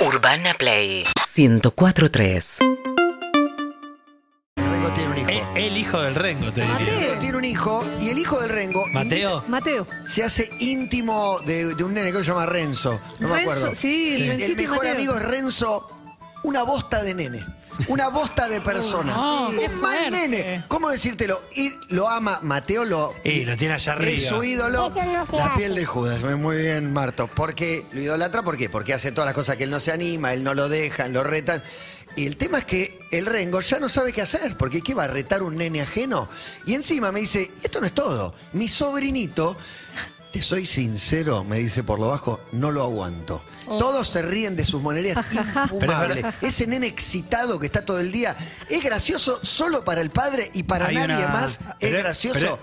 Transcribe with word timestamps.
Urbana 0.00 0.54
Play 0.54 1.04
1043. 1.36 2.58
Rengo 4.56 4.92
tiene 4.92 5.10
un 5.10 5.18
hijo. 5.18 5.28
Eh, 5.28 5.44
El 5.56 5.76
hijo 5.76 6.00
del 6.02 6.14
Rengo, 6.14 6.52
te 6.52 6.60
diría. 6.60 6.76
Rengo 7.00 7.20
tiene 7.20 7.38
un 7.38 7.44
hijo 7.44 7.86
y 8.00 8.08
el 8.10 8.18
hijo 8.18 8.40
del 8.40 8.50
Rengo 8.50 8.86
Mateo. 8.92 9.44
Mateo. 9.48 9.86
se 10.08 10.22
hace 10.24 10.50
íntimo 10.60 11.40
de, 11.40 11.74
de 11.74 11.84
un 11.84 11.94
nene 11.94 12.12
que 12.12 12.18
se 12.18 12.24
llama 12.24 12.46
Renzo. 12.46 13.00
No 13.18 13.28
me 13.28 13.36
Renzo, 13.36 13.50
acuerdo. 13.52 13.74
sí, 13.74 14.16
Y 14.18 14.28
Rencito 14.28 14.52
el 14.52 14.60
y 14.60 14.62
mejor 14.62 14.76
Mateo. 14.78 14.92
amigo 14.94 15.16
es 15.16 15.22
Renzo, 15.24 15.88
una 16.44 16.62
bosta 16.62 17.02
de 17.02 17.14
nene. 17.14 17.46
Una 17.86 18.08
bosta 18.08 18.48
de 18.48 18.60
persona. 18.60 19.14
Oh, 19.16 19.50
qué 19.56 19.66
un 19.66 19.80
mal 19.80 19.98
fuerte. 19.98 20.28
nene. 20.28 20.64
¿Cómo 20.68 20.90
decírtelo? 20.90 21.42
Y 21.54 21.74
lo 21.88 22.08
ama, 22.08 22.40
Mateo 22.42 22.84
lo. 22.84 23.14
Y 23.24 23.44
lo 23.44 23.56
tiene 23.56 23.74
allá 23.74 23.92
arriba. 23.92 24.10
Es 24.12 24.26
su 24.26 24.42
ídolo. 24.42 24.88
Eso 24.88 25.04
no 25.04 25.26
se 25.26 25.36
la 25.36 25.44
hace. 25.46 25.58
piel 25.58 25.74
de 25.74 25.84
Judas. 25.84 26.22
Muy 26.22 26.56
bien, 26.56 26.92
Marto. 26.92 27.28
Porque 27.28 27.84
lo 27.92 28.00
idolatra, 28.00 28.42
¿por 28.42 28.56
qué? 28.56 28.68
Porque 28.68 28.94
hace 28.94 29.12
todas 29.12 29.26
las 29.26 29.34
cosas 29.34 29.56
que 29.56 29.64
él 29.64 29.70
no 29.70 29.80
se 29.80 29.92
anima, 29.92 30.32
él 30.34 30.42
no 30.42 30.54
lo 30.54 30.68
dejan, 30.68 31.12
lo 31.12 31.22
retan. 31.22 31.62
Y 32.16 32.26
el 32.26 32.36
tema 32.36 32.58
es 32.58 32.64
que 32.64 32.98
el 33.12 33.26
Rengo 33.26 33.60
ya 33.60 33.78
no 33.78 33.88
sabe 33.88 34.12
qué 34.12 34.22
hacer, 34.22 34.56
porque 34.56 34.80
¿qué 34.82 34.92
va 34.92 35.04
a 35.04 35.08
retar 35.08 35.40
un 35.42 35.56
nene 35.56 35.82
ajeno? 35.82 36.28
Y 36.66 36.74
encima 36.74 37.12
me 37.12 37.20
dice, 37.20 37.48
esto 37.62 37.80
no 37.80 37.86
es 37.86 37.92
todo. 37.92 38.34
Mi 38.54 38.66
sobrinito, 38.66 39.56
te 40.32 40.42
soy 40.42 40.66
sincero, 40.66 41.42
me 41.42 41.58
dice 41.58 41.82
por 41.82 41.98
lo 41.98 42.08
bajo, 42.08 42.40
no 42.52 42.70
lo 42.70 42.82
aguanto. 42.84 43.42
Todos 43.66 44.08
se 44.08 44.22
ríen 44.22 44.56
de 44.56 44.64
sus 44.64 44.80
monerías 44.82 45.16
infumables. 45.72 46.24
Ese 46.42 46.66
nene 46.66 46.86
excitado 46.86 47.58
que 47.58 47.66
está 47.66 47.84
todo 47.84 47.98
el 48.00 48.12
día 48.12 48.36
es 48.68 48.82
gracioso 48.84 49.40
solo 49.42 49.84
para 49.84 50.00
el 50.00 50.10
padre 50.10 50.50
y 50.54 50.64
para 50.64 50.86
Hay 50.88 50.96
nadie 50.96 51.16
una- 51.24 51.28
más 51.28 51.52
es 51.52 51.58
pero- 51.80 51.98
gracioso. 51.98 52.38
pero- 52.38 52.58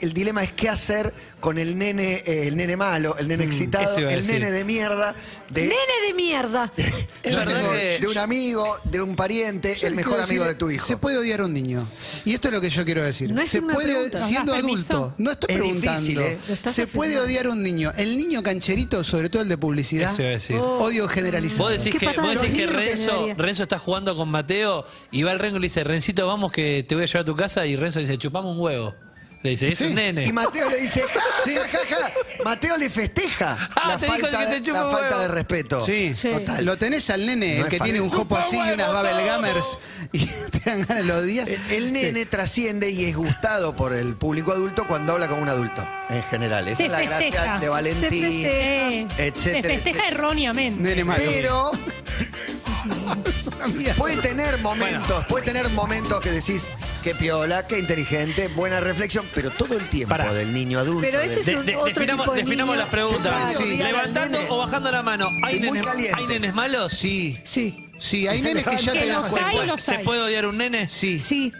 el 0.00 0.12
dilema 0.12 0.42
es 0.44 0.52
qué 0.52 0.68
hacer 0.68 1.12
con 1.40 1.56
el 1.56 1.78
nene, 1.78 2.22
eh, 2.26 2.48
el 2.48 2.56
nene 2.56 2.76
malo, 2.76 3.16
el 3.18 3.28
nene 3.28 3.44
excitado, 3.44 3.84
eso 3.84 4.00
iba 4.00 4.10
a 4.10 4.12
el 4.14 4.20
decir. 4.20 4.40
nene 4.40 4.50
de 4.50 4.64
mierda, 4.64 5.14
de, 5.50 5.62
Nene 5.62 5.74
de 6.06 6.14
mierda. 6.14 6.70
Es 7.22 7.32
yo 7.34 7.38
verdad 7.40 7.60
tengo 7.60 7.72
que- 7.72 7.98
de 8.00 8.06
un 8.08 8.18
amigo, 8.18 8.76
de 8.84 9.00
un 9.02 9.16
pariente, 9.16 9.76
el 9.82 9.94
mejor 9.94 10.20
amigo 10.20 10.44
de 10.44 10.54
tu 10.54 10.70
hijo. 10.70 10.84
Se 10.86 10.96
puede 10.96 11.16
odiar 11.18 11.40
a 11.40 11.44
un 11.44 11.52
niño. 11.54 11.86
Y 12.24 12.34
esto 12.34 12.48
es 12.48 12.54
lo 12.54 12.60
que 12.60 12.70
yo 12.70 12.84
quiero 12.84 13.02
decir. 13.04 13.32
No 13.32 13.40
es 13.40 13.50
se 13.50 13.60
una 13.60 13.74
puede, 13.74 13.92
pregunta. 13.92 14.18
siendo 14.18 14.52
¿Nos 14.52 14.54
das 14.54 14.62
permiso? 14.62 14.94
adulto. 14.96 15.14
No 15.18 15.30
estoy 15.30 15.54
Es 15.54 15.58
preguntando. 15.60 16.00
difícil, 16.00 16.18
¿eh? 16.20 16.38
Lo 16.48 16.54
estás 16.54 16.74
Se 16.74 16.86
puede 16.86 17.10
afirmando. 17.12 17.28
odiar 17.32 17.46
a 17.46 17.50
un 17.50 17.62
niño. 17.62 17.92
El 17.96 18.16
niño 18.18 18.42
cancherito, 18.42 19.04
sobre 19.04 19.28
todo 19.30 19.42
el 19.42 19.48
de 19.48 19.58
publicidad. 19.58 20.10
Eso 20.12 20.22
iba 20.22 20.30
a 20.30 20.32
decir. 20.32 20.56
Odio 20.56 21.08
generalizado. 21.08 21.68
Vos 21.70 21.78
decís 21.78 21.92
Qué 21.92 21.98
que, 21.98 22.06
patada 22.06 22.26
vos 22.28 22.40
de 22.40 22.48
decís 22.48 22.60
que 22.60 22.66
los 22.66 22.74
niños 22.76 22.88
Renzo. 22.88 23.28
Renzo 23.36 23.62
está 23.62 23.78
jugando 23.78 24.16
con 24.16 24.28
Mateo 24.28 24.84
y 25.12 25.22
va 25.22 25.32
el 25.32 25.38
Rengo 25.38 25.56
y 25.58 25.60
le 25.60 25.66
dice, 25.66 25.84
Rencito, 25.84 26.26
vamos 26.26 26.50
que 26.52 26.84
te 26.88 26.94
voy 26.94 27.04
a 27.04 27.06
llevar 27.06 27.22
a 27.22 27.24
tu 27.24 27.36
casa 27.36 27.64
y 27.66 27.76
Renzo 27.76 28.00
dice, 28.00 28.18
chupamos 28.18 28.54
un 28.56 28.60
huevo. 28.62 28.94
Le 29.42 29.50
dice, 29.50 29.68
es 29.68 29.78
Sí, 29.78 29.84
un 29.84 29.94
nene. 29.94 30.24
Y 30.26 30.32
Mateo 30.32 30.68
le 30.68 30.78
dice, 30.78 31.00
ja, 31.02 31.20
ja, 31.44 31.68
ja, 31.68 31.78
ja. 31.96 32.12
Mateo 32.44 32.76
le 32.76 32.90
festeja 32.90 33.56
Ah, 33.76 33.90
la, 33.90 33.98
te 33.98 34.06
dijo 34.06 34.18
falta, 34.18 34.38
que 34.40 34.46
te 34.46 34.52
de, 34.54 34.62
chupa 34.62 34.78
la 34.80 34.86
un 34.86 34.92
falta 34.92 35.18
de 35.20 35.28
respeto. 35.28 35.80
Sí, 35.80 36.12
Sí. 36.16 36.30
Total. 36.30 36.64
Lo 36.64 36.76
tenés 36.76 37.08
al 37.10 37.24
nene, 37.24 37.58
No 37.58 37.64
el 37.64 37.70
que 37.70 37.78
tiene 37.78 38.00
un 38.00 38.10
jopo 38.10 38.36
así 38.36 38.56
y 38.56 38.60
unas 38.60 38.88
huevo 38.88 38.92
Babel 38.94 39.16
todo. 39.16 39.26
Gamers 39.26 39.78
y 40.12 40.26
te 40.26 40.70
dan 40.70 40.84
ganas 40.86 41.04
los 41.04 41.24
días. 41.24 41.48
El, 41.48 41.60
el 41.70 41.92
nene 41.92 42.26
trasciende 42.26 42.90
y 42.90 43.04
es 43.04 43.14
gustado 43.16 43.76
por 43.76 43.92
el 43.92 44.16
público 44.16 44.50
adulto 44.52 44.86
cuando 44.88 45.12
habla 45.12 45.28
como 45.28 45.42
un 45.42 45.48
adulto, 45.48 45.86
en 46.10 46.22
general. 46.24 46.66
Esa 46.66 46.76
Se 46.78 46.86
es 46.86 46.92
la 46.92 47.00
gracia 47.02 47.30
festeja. 47.30 47.54
de 47.54 47.60
Se 47.60 47.68
Valentín, 47.68 48.10
festeja. 48.10 49.14
Se 49.16 49.26
etcétera. 49.26 49.74
festeja 49.74 50.08
erróneamente. 50.08 50.82
Nene 50.82 51.04
malo. 51.04 51.22
Pero 51.24 51.70
puede 53.96 54.16
tener 54.16 54.58
momentos, 54.58 55.24
puede 55.26 55.44
tener 55.44 55.68
momentos 55.70 56.20
que 56.20 56.32
decís, 56.32 56.70
qué 57.08 57.14
piola, 57.14 57.66
qué 57.66 57.78
inteligente, 57.78 58.48
buena 58.48 58.80
reflexión, 58.80 59.24
pero 59.34 59.50
todo 59.50 59.74
el 59.78 59.88
tiempo 59.88 60.10
Pará. 60.10 60.32
del 60.34 60.52
niño 60.52 60.78
adulto. 60.78 61.00
Pero 61.00 61.20
del- 61.20 61.30
ese 61.30 61.40
es 61.40 61.56
un 61.56 61.64
de- 61.64 61.74
otro 61.76 61.86
definamos 61.86 62.24
tipo 62.26 62.34
de 62.34 62.42
definamos 62.42 62.74
niño. 62.76 62.82
las 62.84 62.90
preguntas. 62.92 63.60
Levantando 63.60 64.38
o 64.50 64.58
bajando 64.58 64.90
la 64.92 65.02
mano. 65.02 65.28
¿Hay, 65.42 65.58
nenes, 65.58 65.82
caliente. 65.84 66.14
¿Hay 66.18 66.26
nenes 66.26 66.52
malos? 66.54 66.92
Sí, 66.92 67.38
Sí, 67.44 67.88
sí, 67.98 68.28
hay 68.28 68.42
nenes 68.42 68.64
que 68.64 68.76
ya 68.76 68.92
Que 68.92 69.00
te 69.00 69.06
dan 69.06 69.22
cuenta. 69.22 69.48
hay, 69.48 69.78
¿Se 69.78 69.94
hay. 69.96 70.04
puede 70.04 70.20
odiar 70.22 70.44
un 70.46 70.58
nene? 70.58 70.88
Sí. 70.90 71.18
sí. 71.18 71.50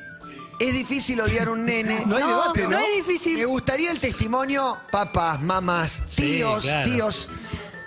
Es 0.60 0.74
difícil 0.74 1.18
odiar 1.20 1.48
un 1.48 1.64
nene. 1.64 2.02
No 2.04 2.16
hay 2.16 2.24
debate, 2.24 2.62
¿no? 2.64 2.70
No 2.70 2.78
es 2.80 2.96
difícil. 3.06 3.38
Me 3.38 3.44
gustaría 3.46 3.90
el 3.92 4.00
testimonio, 4.00 4.76
papás, 4.90 5.40
mamás, 5.40 6.02
Sí, 6.08 6.22
tíos, 6.22 6.62
claro. 6.62 6.90
tíos. 6.90 7.28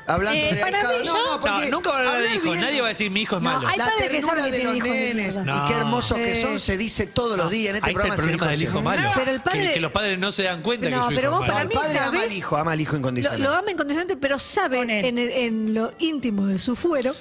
Hablando 0.07 0.39
Eh, 0.39 0.53
de 0.55 0.61
para 0.61 0.81
mí 0.81 0.87
No, 0.99 1.03
yo- 1.03 1.13
no, 1.13 1.39
porque 1.39 1.65
No, 1.69 1.77
nunca 1.77 1.89
va 1.91 1.95
a 1.95 1.99
hablar 1.99 2.13
de 2.13 2.19
hablar 2.21 2.35
hijos. 2.35 2.51
bien- 2.51 2.61
Nadie 2.65 2.81
va 2.81 2.87
a 2.87 2.89
decir 2.89 3.11
mi 3.11 3.21
hijo 3.21 3.35
es 3.37 3.41
No, 3.41 3.49
malo. 3.51 3.67
hay 3.67 3.77
La 3.77 3.85
padres 3.85 4.01
que 4.03 4.09
ternura 4.09 4.35
saben 4.35 4.43
que 4.51 4.57
de 4.57 4.63
los 4.63 4.73
tienen 4.73 4.87
hijos 4.87 4.97
de 4.99 5.13
nenes 5.13 5.35
y 5.35 5.39
No. 5.39 5.65
qué 5.67 5.73
hermosos 5.73 6.17
que 6.17 6.35
Sí. 6.35 6.41
son 6.41 6.59
se 6.59 6.77
dice 6.77 7.07
todos 7.07 7.37
los 7.37 7.49
días 7.49 7.69
en 7.69 7.75
este 7.77 7.87
Ahí 7.89 7.91
está 7.93 8.01
el 8.03 8.07
programa. 8.09 8.15
es 8.15 8.21
problema 8.37 8.51
del 8.51 8.61
hijo 8.61 8.77
es 8.79 8.83
malo. 8.83 9.09
Pero 9.15 9.31
el 9.31 9.41
padre- 9.41 9.67
que, 9.67 9.71
que 9.71 9.79
los 9.79 9.91
padres 9.91 10.19
no 10.19 10.31
se 10.31 10.43
dan 10.43 10.61
cuenta 10.61 10.89
No, 10.89 10.97
que 10.97 11.05
su 11.05 11.11
hijo 11.11 11.15
pero 11.21 11.27
es 11.27 11.31
vos 11.31 11.39
malo. 11.41 11.53
para 11.53 11.61
El 11.63 11.67
mí 11.69 11.75
padre 11.75 11.99
ama 11.99 12.07
sabés- 12.17 12.23
al 12.23 12.31
hijo, 12.33 12.57
ama 12.57 12.71
al 12.71 12.81
hijo 12.81 12.91
Lo, 12.93 12.97
incondicional. 12.97 13.41
lo 13.41 13.49
ama 13.53 13.71
incondicionalmente, 13.71 14.21
pero 14.21 14.39
sabe 14.39 14.77
Ponele. 14.79 15.07
en, 15.07 15.17
el- 15.17 15.31
en 15.31 15.73
lo 15.73 15.93
íntimo 15.99 16.47
de 16.47 16.59
su 16.59 16.75
fuero 16.75 17.15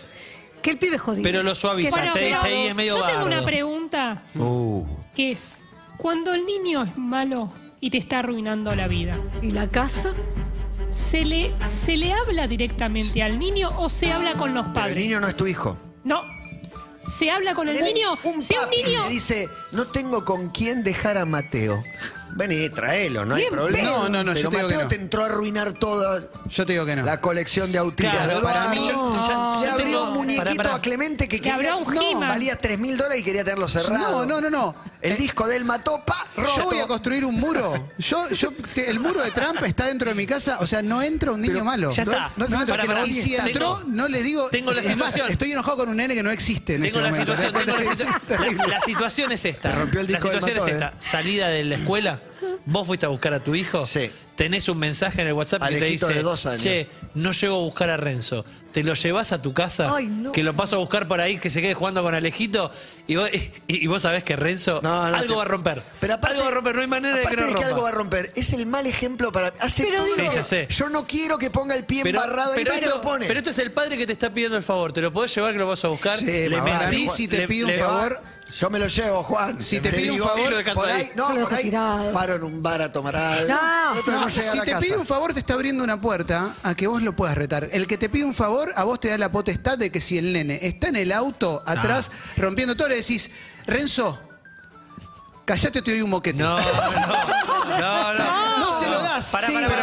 que 0.62 0.70
el 0.70 0.78
pibe 0.78 0.96
es 0.96 1.02
jodido. 1.02 1.22
Pero 1.22 1.42
lo 1.42 1.54
suaviza, 1.54 1.90
Que- 1.90 1.96
Bueno, 2.00 2.12
te 2.14 2.24
dice 2.24 2.38
pero 2.42 2.54
ahí 2.56 2.66
es 2.66 2.74
medio 2.74 2.96
yo 2.96 3.02
tengo 3.04 3.18
bardo. 3.18 3.26
una 3.26 3.44
pregunta 3.44 4.22
Uh, 4.34 4.84
que 5.14 5.32
es, 5.32 5.64
cuando 5.96 6.34
el 6.34 6.44
niño 6.46 6.82
es 6.82 6.96
malo 6.98 7.52
y 7.80 7.88
te 7.90 7.98
está 7.98 8.18
arruinando 8.18 8.74
la 8.74 8.88
vida, 8.88 9.18
¿Y 9.42 9.52
la 9.52 9.68
casa? 9.68 10.12
¿Se 10.90 11.24
le, 11.24 11.52
¿se 11.66 11.96
le 11.96 12.12
habla 12.12 12.46
directamente 12.48 13.22
al 13.22 13.38
niño 13.38 13.70
o 13.78 13.88
se 13.88 14.12
habla 14.12 14.34
con 14.34 14.54
los 14.54 14.64
pero 14.66 14.74
padres? 14.74 14.96
el 14.96 15.02
niño 15.02 15.20
no 15.20 15.28
es 15.28 15.36
tu 15.36 15.46
hijo. 15.46 15.76
No. 16.04 16.22
¿Se 17.06 17.30
habla 17.30 17.54
con 17.54 17.68
el 17.68 17.78
niño? 17.78 18.12
Un 18.24 18.42
si 18.42 18.54
un 18.54 18.60
papi 18.64 18.82
niño... 18.84 19.04
le 19.04 19.10
dice, 19.10 19.48
no 19.72 19.86
tengo 19.86 20.24
con 20.24 20.50
quién 20.50 20.84
dejar 20.84 21.16
a 21.18 21.24
Mateo. 21.24 21.82
Vení, 22.36 22.68
traelo, 22.70 23.24
no 23.24 23.34
hay 23.34 23.42
Bien 23.42 23.52
problema. 23.52 23.88
pedo. 23.88 24.02
No, 24.04 24.08
no, 24.08 24.24
no, 24.24 24.32
Pero 24.34 24.44
yo 24.44 24.50
te 24.50 24.56
digo 24.56 24.68
Mateo 24.68 24.78
que 24.78 24.84
no. 24.84 24.88
te 24.88 24.94
entró 24.96 25.22
a 25.24 25.26
arruinar 25.26 25.72
toda 25.72 26.22
Yo 26.48 26.66
te 26.66 26.72
digo 26.74 26.86
que 26.86 26.94
no. 26.94 27.02
la 27.04 27.20
colección 27.20 27.72
de 27.72 27.78
autitos 27.78 28.12
Claro, 28.12 28.36
de 28.36 28.42
para 28.42 28.68
mí 28.68 28.76
yo- 28.88 29.16
ya- 29.16 29.54
Le 29.56 29.62
ya 29.66 29.72
abrió 29.72 29.86
tengo- 29.86 30.02
un 30.04 30.12
muñequito 30.14 30.44
pará, 30.44 30.56
pará. 30.62 30.74
a 30.76 30.80
Clemente 30.80 31.26
que 31.26 31.38
quería, 31.38 31.54
abrió 31.54 31.78
un 31.78 31.92
no, 31.94 32.00
He-Man. 32.02 32.28
valía 32.28 32.56
3 32.56 32.78
mil 32.78 32.96
dólares 32.96 33.20
y 33.20 33.24
quería 33.24 33.42
tenerlo 33.42 33.66
cerrado. 33.66 34.24
No, 34.24 34.40
no, 34.40 34.40
no, 34.42 34.50
no. 34.50 34.74
El 35.02 35.12
Eh, 35.12 35.16
disco 35.16 35.46
de 35.48 35.56
él 35.56 35.64
mató, 35.64 36.02
pa, 36.04 36.26
roto. 36.36 36.52
Yo 36.58 36.64
voy 36.66 36.78
a 36.78 36.86
construir 36.86 37.24
un 37.24 37.34
muro. 37.36 37.88
Yo, 37.98 38.28
yo, 38.30 38.52
te- 38.74 38.90
el 38.90 39.00
muro 39.00 39.22
de 39.22 39.30
Trump 39.30 39.62
está 39.64 39.86
dentro 39.86 40.10
de 40.10 40.14
mi 40.14 40.26
casa. 40.26 40.58
O 40.60 40.66
sea, 40.66 40.82
no 40.82 41.00
entra 41.02 41.32
un 41.32 41.40
niño 41.40 41.64
malo. 41.64 41.90
ya 41.90 42.04
no, 42.04 42.12
está. 42.12 42.30
no 42.36 42.44
hace 42.44 42.52
No, 42.52 42.58
falta 42.58 42.72
pará, 42.72 42.82
que 42.82 42.88
lo- 42.88 42.94
pará, 42.96 43.06
y 43.06 43.12
si 43.14 43.34
está. 43.34 43.46
entró, 43.48 43.78
Tengo- 43.78 43.90
no 43.92 44.08
le 44.08 44.22
digo. 44.22 44.48
tengo 44.50 44.72
la 44.72 44.80
es 44.80 44.86
más, 44.96 45.12
situación. 45.12 45.30
estoy 45.30 45.52
enojado 45.52 45.78
con 45.78 45.88
un 45.88 45.96
nene 45.96 46.14
que 46.14 46.22
no 46.22 46.30
existe 46.30 46.74
en 46.74 46.82
Tengo 46.82 46.98
este 46.98 47.02
la 47.02 47.10
momento. 47.10 47.36
situación, 47.36 47.64
tengo 47.64 47.78
la 47.78 48.20
terrible. 48.28 48.56
La, 48.58 48.66
la 48.68 48.80
situación 48.82 49.32
es 49.32 49.44
esta. 49.46 49.70
Te 49.70 49.74
rompió 49.76 50.00
el 50.00 50.06
disco 50.06 50.26
la 50.28 50.32
del 50.34 50.42
situación 50.42 50.76
mató, 50.76 50.86
es 50.86 50.94
esta. 50.96 51.10
Salida 51.10 51.48
de 51.48 51.64
la 51.64 51.74
escuela, 51.76 52.20
vos 52.66 52.86
fuiste 52.86 53.06
a 53.06 53.08
buscar 53.08 53.32
a 53.34 53.40
tu 53.42 53.54
hijo, 53.54 53.84
Sí. 53.86 54.10
tenés 54.36 54.68
un 54.68 54.78
mensaje 54.78 55.20
en 55.22 55.28
el 55.28 55.32
WhatsApp 55.34 55.62
que 55.62 55.68
te 55.68 55.76
Alejito 55.76 56.06
dice, 56.08 56.18
de 56.18 56.22
dos 56.22 56.46
años. 56.46 56.62
che, 56.62 56.88
no 57.14 57.32
llego 57.32 57.56
a 57.56 57.60
buscar 57.60 57.90
a 57.90 57.96
Renzo. 57.96 58.44
Te 58.72 58.84
lo 58.84 58.94
llevas 58.94 59.32
a 59.32 59.42
tu 59.42 59.52
casa, 59.52 59.92
Ay, 59.96 60.06
no. 60.06 60.30
que 60.30 60.44
lo 60.44 60.54
paso 60.54 60.76
a 60.76 60.78
buscar 60.78 61.08
por 61.08 61.20
ahí, 61.20 61.38
que 61.38 61.50
se 61.50 61.60
quede 61.60 61.74
jugando 61.74 62.02
con 62.04 62.14
Alejito, 62.14 62.70
y 63.08 63.16
vos, 63.16 63.28
y, 63.32 63.50
y 63.84 63.86
vos 63.88 64.02
sabés 64.02 64.22
que 64.22 64.36
Renzo 64.36 64.78
No, 64.82 65.10
no, 65.10 65.16
algo 65.16 65.32
te- 65.34 65.36
va 65.38 65.42
a 65.42 65.46
romper. 65.46 65.82
Pero 65.98 66.14
aparte, 66.14 66.36
algo 66.36 66.44
va 66.44 66.50
a 66.50 66.54
romper, 66.54 66.74
no 66.76 66.80
hay 66.82 66.86
manera 66.86 67.16
de 67.16 67.22
que 67.22 67.26
aparte 67.28 67.52
no 67.52 67.58
que 67.58 67.64
algo 67.64 67.82
va 67.82 67.88
a 67.88 67.92
rompa. 67.92 68.16
romper. 68.18 68.32
Es 68.36 68.52
el 68.52 68.66
mal 68.66 68.86
ejemplo 68.86 69.32
para. 69.32 69.48
Hace 69.58 69.82
Pero 69.84 70.04
todo 70.04 70.14
digo- 70.14 70.30
Sí, 70.30 70.36
ya 70.36 70.44
sé. 70.44 70.68
Yo 70.70 70.88
no 70.88 71.04
quiero 71.04 71.36
que 71.36 71.50
ponga 71.50 71.74
el 71.74 71.84
pie 71.84 72.04
Pero, 72.04 72.22
embarrado 72.22 72.52
pero 72.54 72.72
y 72.74 72.78
esto, 72.78 72.90
lo 72.90 73.00
pone. 73.00 73.26
pero 73.26 73.40
esto 73.40 73.50
es 73.50 73.58
el 73.58 73.72
padre 73.72 73.96
que 73.98 74.06
te 74.06 74.12
está 74.12 74.30
pidiendo 74.32 74.56
el 74.56 74.62
favor. 74.62 74.92
¿Te 74.92 75.00
lo 75.00 75.10
podés 75.10 75.34
llevar 75.34 75.52
que 75.52 75.58
lo 75.58 75.66
vas 75.66 75.84
a 75.84 75.88
buscar? 75.88 76.16
Sí, 76.18 76.26
le 76.48 76.50
más 76.58 76.64
vale. 76.64 76.86
mentís 76.86 77.10
Si 77.12 77.26
te 77.26 77.48
pide 77.48 77.64
un 77.64 77.70
le- 77.72 77.78
favor, 77.78 78.20
Yo 78.58 78.70
me 78.70 78.78
lo 78.78 78.86
llevo, 78.86 79.22
Juan. 79.22 79.60
Si 79.60 79.80
te 79.80 79.90
pide 79.90 80.10
un 80.10 80.18
favor, 80.18 80.52
por 80.74 80.88
ahí. 80.88 81.10
no, 81.14 81.28
por 81.28 81.54
ahí 81.54 81.62
tirado. 81.64 82.12
paro 82.12 82.34
en 82.34 82.42
un 82.44 82.62
bar 82.62 82.82
a 82.82 82.90
tomar 82.92 83.16
algo. 83.16 83.48
No, 83.48 83.94
no. 83.94 84.30
Si 84.30 84.40
te 84.60 84.76
pide 84.76 84.96
un 84.96 85.06
favor, 85.06 85.32
te 85.32 85.40
está 85.40 85.54
abriendo 85.54 85.84
una 85.84 86.00
puerta 86.00 86.54
a 86.62 86.74
que 86.74 86.86
vos 86.86 87.02
lo 87.02 87.14
puedas 87.14 87.36
retar. 87.36 87.68
El 87.72 87.86
que 87.86 87.96
te 87.98 88.08
pide 88.08 88.24
un 88.24 88.34
favor, 88.34 88.72
a 88.76 88.84
vos 88.84 89.00
te 89.00 89.08
da 89.08 89.18
la 89.18 89.30
potestad 89.30 89.78
de 89.78 89.90
que 89.90 90.00
si 90.00 90.18
el 90.18 90.32
nene 90.32 90.58
está 90.62 90.88
en 90.88 90.96
el 90.96 91.12
auto 91.12 91.62
atrás 91.66 92.10
rompiendo 92.36 92.76
todo, 92.76 92.88
le 92.88 92.96
decís, 92.96 93.30
Renzo, 93.66 94.18
callate 95.44 95.82
te 95.82 95.90
doy 95.92 96.02
un 96.02 96.10
moquete. 96.10 96.42
No, 96.42 96.58
no, 96.58 96.64
no, 97.78 98.14
no. 98.14 98.40
No 98.60 98.78
se 98.78 98.90
lo 98.90 99.00
das. 99.02 99.30
Pará, 99.30 99.46
Sí, 99.48 99.52
pará, 99.54 99.68
pará, 99.68 99.80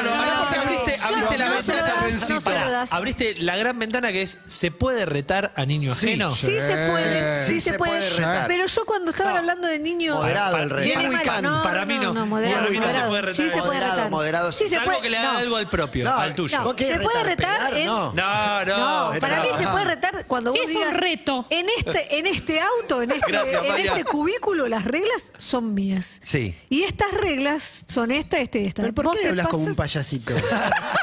no, 1.12 1.18
no, 1.18 1.32
no, 1.32 1.38
no, 1.38 1.46
abriste, 1.46 1.74
no, 1.74 1.78
la 1.78 1.96
no 1.96 2.06
ventana. 2.06 2.36
no 2.36 2.42
Pará, 2.42 2.84
abriste 2.92 3.36
la 3.38 3.58
gran 3.58 3.80
ventana 3.80 4.12
que 4.12 4.22
es, 4.22 4.38
¿se 4.48 4.72
puede 4.72 5.06
retar 5.06 5.54
a 5.56 5.66
niño 5.66 5.94
Sí. 5.94 6.08
ajeno? 6.08 6.36
Sí 6.36 6.46
se 6.60 6.88
puede, 6.90 7.46
sí, 7.46 7.52
Sí 7.54 7.62
se, 7.62 7.72
se 7.72 7.78
puede. 7.78 7.92
puede 7.94 8.10
retar. 8.12 8.48
Pero 8.48 8.66
yo 8.66 8.86
cuando 8.86 9.12
estaban 9.12 9.34
No. 9.34 9.40
hablando 9.40 9.68
de 9.68 9.80
niños... 9.80 10.16
Moderado 10.18 10.58
el 10.58 10.70
rey. 10.70 10.86
Bien 10.90 11.08
Wiccan, 11.10 11.44
malo, 11.44 11.62
para 11.64 11.86
mí 11.86 11.98
no. 12.00 12.14
moderado, 12.26 12.58
Para 12.58 12.70
mí 12.70 12.78
no 12.78 12.82
se 12.84 12.88
moderado. 12.90 13.10
puede 13.10 13.22
retar. 13.22 13.36
Sí 13.36 13.44
se 13.50 13.58
puede 13.58 13.66
Moderado, 13.68 13.96
retar. 13.96 14.12
moderado. 14.12 14.52
Sí 14.52 14.64
se 14.70 14.76
Salvo 14.76 14.86
puede, 14.86 15.02
que 15.02 15.10
le 15.10 15.18
haga 15.18 15.32
no. 15.34 15.38
algo 15.40 15.56
al 15.58 15.70
propio, 15.70 16.06
No, 16.06 16.16
al 16.18 16.36
tuyo. 16.36 16.58
no. 16.58 16.64
¿Vos 16.64 16.74
querés 16.76 16.98
Se 16.98 17.04
puede 17.04 17.24
retar 17.24 17.74
en- 17.78 17.86
No. 17.88 18.14
No, 18.14 18.66
no. 18.66 19.14
No, 19.14 19.20
para 19.20 19.42
mí 19.42 19.50
se 19.58 19.68
puede 19.68 19.86
retar 19.86 20.26
cuando 20.28 20.52
vos 20.52 20.60
¿Qué 20.60 20.66
es 20.70 20.76
un 20.76 20.82
digas, 20.84 20.98
reto? 20.98 21.46
En 21.50 21.68
este, 21.78 22.18
en 22.20 22.26
este 22.28 22.60
auto, 22.62 23.02
en 23.02 23.12
este, 23.12 23.32
Gracias, 23.32 23.64
en 23.64 23.70
María. 23.70 23.92
este 23.92 24.04
cubículo, 24.06 24.68
las 24.68 24.86
reglas 24.86 25.32
son 25.38 25.74
mías. 25.74 26.20
Sí. 26.24 26.56
Y 26.70 26.84
estas 26.84 27.12
reglas 27.12 27.84
son 27.88 28.12
esta, 28.12 28.38
este 28.38 28.62
y 28.62 28.66
esta. 28.68 28.82
Pero 28.84 28.94
por 28.94 29.06
vos 29.06 29.16
qué 29.16 29.24
te 29.24 29.30
hablas 29.30 29.48
como 29.48 29.66
un 29.66 29.76
payasito? 29.76 30.34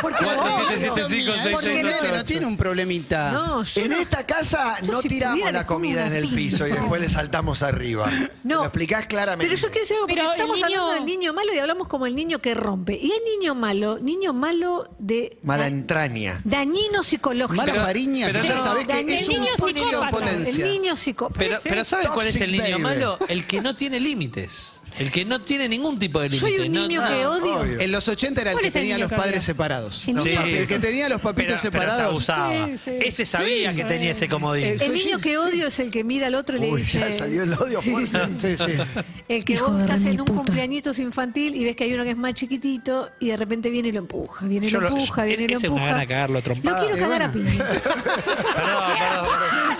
Porque 0.00 0.24
seis, 0.24 1.48
Porque 1.52 1.74
nene 1.74 1.92
no 2.12 2.24
tiene 2.24 2.46
un 2.46 2.56
problemita. 2.56 3.32
No, 3.32 3.62
yo 3.64 3.82
En 3.82 3.90
no- 3.90 3.98
esta 4.00 4.24
casa 4.24 4.76
Yo 4.82 4.92
no 4.92 5.02
si 5.02 5.08
tiramos 5.08 5.34
pudiera, 5.40 5.52
la 5.52 5.58
le 5.60 5.64
pongo 5.66 5.74
comida 5.76 6.00
en 6.06 6.12
una 6.12 6.18
el 6.18 6.28
piso 6.34 6.66
y 6.66 6.70
después 6.72 7.00
le 7.00 7.08
saltamos 7.10 7.62
arriba. 7.62 8.10
No. 8.42 8.56
Lo 8.56 8.62
explicás 8.64 9.06
claramente. 9.06 9.46
Pero 9.46 9.60
yo 9.60 9.68
quiero 9.70 9.80
decir 9.80 9.96
algo, 9.96 10.06
porque 10.06 10.14
Pero 10.14 10.28
el 10.32 10.36
estamos 10.40 10.56
niño- 10.56 10.66
hablando 10.66 10.92
del 10.94 11.04
niño 11.06 11.32
malo 11.34 11.54
y 11.54 11.58
hablamos 11.58 11.88
como 11.88 12.06
el 12.06 12.14
niño 12.14 12.38
que 12.38 12.54
rompe. 12.54 12.94
Y 12.94 13.12
el 13.12 13.20
niño 13.38 13.54
malo, 13.54 13.98
niño 13.98 14.32
malo 14.32 14.88
de 14.98 15.38
Mala 15.42 15.66
entraña. 15.66 16.40
dañino 16.44 17.02
psicológico. 17.02 17.56
Mala 17.56 17.74
fariña, 17.74 18.26
pero 18.26 18.42
que 18.42 18.48
no, 18.48 18.54
ya 18.54 18.60
sabés 18.62 18.86
que 18.86 18.92
Daniel, 18.94 19.18
es 19.20 19.28
un 19.28 19.40
niño 19.40 19.52
puño 19.58 19.70
en 19.82 19.88
psicópata. 19.88 20.10
potencia. 20.10 20.64
El 20.66 20.72
niño 20.72 20.96
psicópata. 20.96 21.38
Pero, 21.38 21.56
pero 21.62 21.84
¿sabes 21.84 22.08
cuál 22.08 22.26
es 22.26 22.36
el 22.36 22.50
Toxic 22.50 22.62
niño 22.64 22.78
baby. 22.78 22.82
malo? 22.82 23.18
El 23.28 23.46
que 23.46 23.60
no 23.60 23.76
tiene 23.76 24.00
límites. 24.00 24.72
El 24.98 25.10
que 25.10 25.24
no 25.24 25.40
tiene 25.40 25.68
ningún 25.68 25.98
tipo 25.98 26.20
de 26.20 26.28
límite. 26.28 26.46
Soy 26.56 26.66
un 26.66 26.72
niño 26.72 27.00
no- 27.00 27.08
que 27.08 27.26
odio. 27.26 27.60
obvio. 27.60 27.80
En 27.80 27.92
los 27.92 28.06
80 28.08 28.40
era 28.40 28.50
el 28.50 28.54
¿Cuál 28.56 28.62
que 28.62 28.68
es 28.68 28.74
el 28.76 28.80
tenía 28.82 28.94
niño 28.96 29.04
los 29.04 29.10
que 29.10 29.16
padres 29.16 29.32
odias? 29.34 29.44
separados. 29.44 30.08
El 30.08 30.66
que 30.66 30.78
tenía 30.78 31.08
los 31.08 31.20
papitos 31.20 31.30
pero, 31.30 31.46
pero 31.46 31.58
se 31.58 31.62
separados. 31.96 32.00
abusaba. 32.10 32.66
Sí, 32.66 32.78
sí. 32.84 32.90
Ese 33.00 33.24
sabía 33.24 33.70
Sí, 33.70 33.76
que 33.76 33.84
tenía 33.84 34.10
ese 34.10 34.28
comodín. 34.28 34.64
El- 34.64 34.82
El 34.82 34.92
niño 34.94 35.18
que 35.18 35.38
odio 35.38 35.66
es 35.68 35.78
el 35.80 35.90
que 35.90 36.04
mira 36.04 36.26
al 36.26 36.34
otro 36.34 36.56
y 36.56 36.60
le 36.60 36.70
Uy, 36.72 36.80
dice. 36.82 36.98
ya 36.98 37.12
salió 37.12 37.42
el 37.44 37.52
odio 37.54 37.80
fuerte. 37.82 38.18
sí, 38.38 38.56
Sí, 38.56 38.64
sí. 38.66 39.02
El 39.28 39.44
que 39.44 39.52
Hijo 39.54 39.66
vos 39.68 39.76
de 39.76 39.82
estás 39.84 40.04
en 40.06 40.20
un 40.20 40.26
puta. 40.26 40.32
cumpleañitos 40.42 40.98
infantil 40.98 41.54
y 41.54 41.64
ves 41.64 41.76
que 41.76 41.84
hay 41.84 41.94
uno 41.94 42.04
que 42.04 42.10
es 42.10 42.16
más 42.16 42.34
chiquitito 42.34 43.10
y 43.20 43.28
de 43.28 43.36
repente 43.36 43.70
viene 43.70 43.88
y 43.88 43.92
lo 43.92 44.00
empuja, 44.00 44.46
viene 44.46 44.66
y 44.66 44.70
Yo 44.70 44.80
lo 44.80 44.88
lo- 44.90 44.96
empuja, 44.96 45.24
viene 45.24 45.44
y 45.44 45.48
lo 45.48 45.56
ese 45.58 45.66
es 45.66 45.72
una 45.72 45.80
empuja. 45.82 45.94
gana 45.94 46.06
cagarlo 46.06 46.38
a. 46.38 46.40
Lo 46.40 46.52
quiero 46.80 46.96
Y 46.96 47.00
cagar 47.00 47.22
a 47.22 47.32
piña. 47.32 47.50
Perdón, 47.54 48.82
perdón, 48.98 49.26
perdón. 49.26 49.76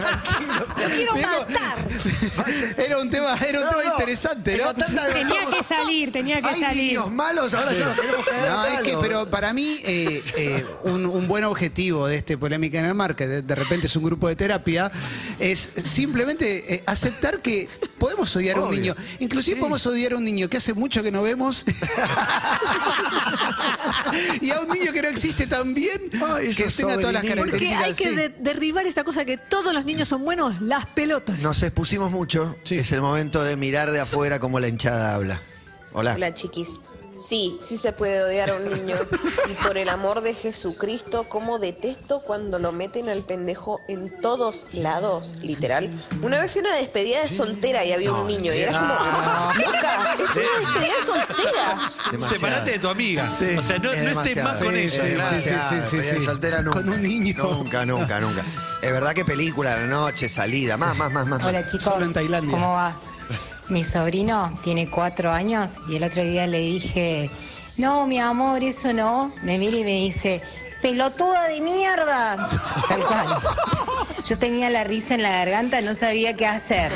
Lo 0.00 0.66
quiero 0.88 1.14
Vengo- 1.14 1.46
matar. 1.48 1.78
Era 2.76 2.98
un 2.98 3.10
tema, 3.10 3.36
era 3.46 3.58
un 3.60 3.64
No, 3.66 3.70
tema 3.70 3.82
no, 3.84 3.92
interesante, 3.92 4.52
tengo 4.56 4.72
¿no? 4.72 4.74
tanta- 4.74 5.06
Tenía 5.12 5.44
que 5.46 5.62
salir, 5.64 6.12
tenía 6.12 6.40
que 6.40 6.48
Hay 6.48 6.60
salir. 6.60 6.84
niños 6.84 7.10
malos, 7.10 7.54
ahora 7.54 7.72
ya 7.72 7.86
los 7.86 7.96
queremos 8.00 8.24
cagar 8.26 8.48
No, 8.50 8.64
es 8.66 8.80
que, 8.80 8.96
pero 9.00 9.26
para 9.30 9.52
mí, 9.52 9.78
eh, 9.84 10.22
eh, 10.36 10.66
un, 10.84 11.06
un 11.06 11.28
buen 11.28 11.44
objetivo 11.44 12.06
de 12.06 12.16
este 12.16 12.36
polémica 12.38 12.78
en 12.78 12.86
el 12.86 12.94
mar, 12.94 13.14
que 13.16 13.26
de, 13.28 13.42
de 13.42 13.54
repente 13.54 13.86
es 13.86 13.96
un 13.96 14.04
grupo 14.04 14.28
de 14.28 14.36
terapia, 14.36 14.90
es 15.38 15.70
simplemente 15.84 16.74
eh, 16.74 16.82
aceptar 16.86 17.40
que 17.40 17.68
podemos 17.98 18.34
odiar 18.36 18.56
a 18.56 18.60
un 18.60 18.68
Obvio. 18.68 18.80
niño. 18.80 18.96
Inclusive 19.18 19.56
Sí. 19.56 19.60
podemos 19.60 19.84
odiar 19.86 20.12
a 20.12 20.16
un 20.16 20.24
niño 20.24 20.48
que 20.48 20.56
hace 20.56 20.72
mucho 20.74 21.02
que 21.02 21.10
no 21.12 21.22
vemos. 21.22 21.64
un 24.70 24.78
niño 24.78 24.92
que 24.92 25.02
no 25.02 25.08
existe 25.08 25.46
también, 25.46 26.10
Ay, 26.22 26.54
que 26.54 26.64
tenga 26.64 26.96
todas 26.98 27.12
las 27.12 27.22
sobrinitos. 27.22 27.50
Porque 27.50 27.66
características. 27.68 27.84
hay 27.84 27.94
que 27.94 28.08
sí. 28.10 28.16
de- 28.16 28.28
derribar 28.40 28.86
esta 28.86 29.04
cosa 29.04 29.24
que 29.24 29.36
todos 29.38 29.72
los 29.74 29.84
niños 29.84 30.08
son 30.08 30.24
buenos, 30.24 30.60
las 30.60 30.86
pelotas. 30.86 31.40
Nos 31.42 31.62
expusimos 31.62 32.10
mucho. 32.10 32.56
Sí. 32.64 32.76
Es 32.78 32.92
el 32.92 33.00
momento 33.00 33.42
de 33.44 33.56
mirar 33.56 33.90
de 33.90 34.00
afuera 34.00 34.38
cómo 34.40 34.60
la 34.60 34.68
hinchada 34.68 35.14
habla. 35.14 35.40
Hola. 35.92 36.14
Hola 36.14 36.32
chiquis. 36.34 36.78
Sí, 37.22 37.58
sí 37.60 37.76
se 37.76 37.92
puede 37.92 38.22
odiar 38.22 38.50
a 38.50 38.54
un 38.56 38.64
niño. 38.72 38.96
Y 39.50 39.54
por 39.62 39.76
el 39.76 39.88
amor 39.88 40.20
de 40.22 40.34
Jesucristo, 40.34 41.28
cómo 41.28 41.58
detesto 41.58 42.20
cuando 42.22 42.58
lo 42.58 42.72
meten 42.72 43.08
al 43.08 43.22
pendejo 43.22 43.80
en 43.88 44.20
todos 44.22 44.66
lados, 44.72 45.34
literal. 45.42 45.90
Una 46.22 46.40
vez 46.40 46.52
fui 46.52 46.60
a 46.60 46.64
una 46.64 46.74
despedida 46.76 47.22
de 47.22 47.28
soltera 47.28 47.84
y 47.84 47.92
había 47.92 48.12
un 48.12 48.26
niño. 48.26 48.52
Y 48.54 48.58
era 48.58 48.72
como, 48.72 49.64
loca, 49.66 50.14
es 50.18 50.30
una 50.36 50.42
despedida 50.58 50.96
de 50.98 51.04
soltera. 51.06 51.90
Demasiado. 52.10 52.40
Separate 52.40 52.70
de 52.72 52.78
tu 52.78 52.88
amiga. 52.88 53.30
Sí, 53.30 53.56
o 53.56 53.62
sea, 53.62 53.78
no, 53.78 53.92
es 53.92 54.14
no 54.14 54.22
estés 54.22 54.44
más 54.44 54.56
con 54.58 54.74
Sí, 54.74 54.80
ella. 54.80 55.30
sí, 55.30 55.40
sí, 55.42 55.76
sí, 55.90 56.02
sí, 56.02 56.20
soltera 56.24 56.62
nunca. 56.62 56.78
Con 56.80 56.88
un 56.88 57.02
niño. 57.02 57.34
Nunca, 57.42 57.84
nunca, 57.84 58.20
nunca. 58.20 58.42
Es 58.80 58.90
verdad 58.92 59.12
que 59.14 59.24
película, 59.24 59.76
de 59.76 59.86
noche, 59.86 60.28
salida, 60.28 60.76
más, 60.78 60.96
más, 60.96 61.12
más, 61.12 61.26
más. 61.26 61.44
Hola 61.44 61.66
chicos, 61.66 61.84
Solo 61.84 62.04
en 62.06 62.12
Tailandia. 62.14 62.50
¿cómo 62.52 62.72
va? 62.72 62.96
Mi 63.70 63.84
sobrino 63.84 64.58
tiene 64.64 64.90
cuatro 64.90 65.30
años 65.32 65.72
y 65.88 65.96
el 65.96 66.04
otro 66.04 66.22
día 66.24 66.46
le 66.46 66.58
dije, 66.58 67.30
no, 67.76 68.06
mi 68.06 68.18
amor, 68.18 68.62
eso 68.64 68.92
no. 68.92 69.32
Me 69.42 69.58
mira 69.58 69.76
y 69.76 69.84
me 69.84 69.92
dice, 69.92 70.42
pelotuda 70.82 71.46
de 71.48 71.60
mierda. 71.60 72.48
Tal 72.88 73.00
cual. 73.04 73.26
Yo 74.28 74.38
tenía 74.38 74.70
la 74.70 74.84
risa 74.84 75.14
en 75.14 75.22
la 75.22 75.30
garganta, 75.30 75.80
no 75.82 75.94
sabía 75.94 76.34
qué 76.36 76.46
hacer. 76.46 76.92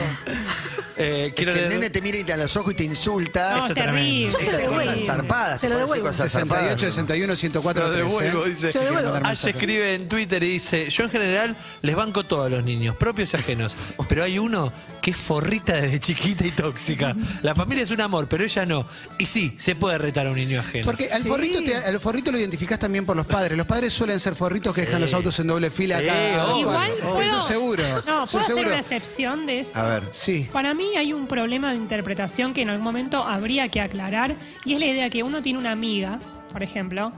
Eh, 0.96 1.26
Que 1.30 1.34
quiero 1.34 1.52
el 1.52 1.58
leer- 1.58 1.68
nene 1.70 1.90
te 1.90 2.00
mira 2.00 2.18
y 2.18 2.22
te 2.24 2.32
a 2.32 2.36
los 2.36 2.56
ojos 2.56 2.72
y 2.72 2.76
te 2.76 2.84
insulta. 2.84 3.56
No, 3.56 3.64
Eso 3.66 3.74
terrible. 3.74 4.30
Yo 4.30 4.38
se 4.38 4.44
lo 4.44 4.50
Esas 4.50 4.58
devuelvo. 4.60 4.92
cosas 4.92 5.06
zarpadas. 5.06 5.60
Se 5.60 5.68
lo 5.68 5.76
te 5.78 5.86
pueden 5.86 6.02
decir 6.02 6.02
devuelvo. 6.02 6.06
cosas 6.06 6.32
68, 6.32 6.48
zarpadas. 6.48 6.80
61, 6.80 7.36
104, 7.36 7.84
Lo 7.86 7.92
devuelvo, 7.92 8.44
dice. 8.44 8.72
Se 8.72 8.78
lo 8.78 8.84
devuelvo. 8.84 9.26
Aye 9.26 9.50
escribe 9.50 9.94
en 9.94 10.08
Twitter 10.08 10.42
y 10.42 10.48
dice, 10.50 10.90
yo 10.90 11.04
en 11.04 11.10
general 11.10 11.56
les 11.82 11.96
banco 11.96 12.24
todo 12.24 12.44
a 12.44 12.48
los 12.48 12.62
niños, 12.62 12.94
propios 12.96 13.32
y 13.32 13.36
ajenos, 13.36 13.76
pero 14.08 14.22
hay 14.22 14.38
uno 14.38 14.72
que 15.04 15.10
es 15.10 15.18
forrita 15.18 15.74
desde 15.78 16.00
chiquita 16.00 16.46
y 16.46 16.50
tóxica. 16.50 17.14
La 17.42 17.54
familia 17.54 17.82
es 17.82 17.90
un 17.90 18.00
amor, 18.00 18.26
pero 18.26 18.42
ella 18.42 18.64
no. 18.64 18.86
Y 19.18 19.26
sí, 19.26 19.52
se 19.58 19.74
puede 19.74 19.98
retar 19.98 20.26
a 20.26 20.30
un 20.30 20.36
niño 20.36 20.58
ajeno. 20.60 20.86
Porque 20.86 21.10
al, 21.12 21.22
Sí. 21.22 21.28
forrito 21.28 21.62
te- 21.62 21.76
al 21.76 22.00
forrito 22.00 22.32
lo 22.32 22.38
identificás 22.38 22.78
también 22.78 23.04
por 23.04 23.14
los 23.14 23.26
padres. 23.26 23.58
Los 23.58 23.66
padres 23.66 23.92
suelen 23.92 24.18
ser 24.18 24.34
forritos 24.34 24.74
que 24.74 24.80
dejan 24.86 25.02
los 25.02 25.12
autos 25.12 25.38
en 25.40 25.48
doble 25.48 25.70
fila 25.70 25.98
Sí, 26.00 26.08
acá. 26.08 26.44
obvio. 26.46 26.60
Igual 26.62 26.90
puedo. 27.02 27.20
Eso 27.20 27.40
seguro. 27.42 27.82
No, 27.82 27.98
eso 27.98 28.04
puedo 28.06 28.22
hacer 28.24 28.42
seguro. 28.44 28.68
una 28.70 28.78
excepción 28.78 29.44
de 29.44 29.60
eso. 29.60 29.78
A 29.78 29.82
ver. 29.82 30.08
Sí. 30.10 30.48
Para 30.50 30.72
mí 30.72 30.96
hay 30.96 31.12
un 31.12 31.26
problema 31.26 31.68
de 31.72 31.76
interpretación 31.76 32.54
que 32.54 32.62
en 32.62 32.70
algún 32.70 32.84
momento 32.84 33.22
habría 33.22 33.68
que 33.68 33.82
aclarar 33.82 34.36
y 34.64 34.72
es 34.72 34.78
la 34.80 34.86
idea 34.86 35.10
que 35.10 35.22
uno 35.22 35.42
tiene 35.42 35.58
una 35.58 35.72
amiga, 35.72 36.18
por 36.50 36.62
ejemplo, 36.62 37.12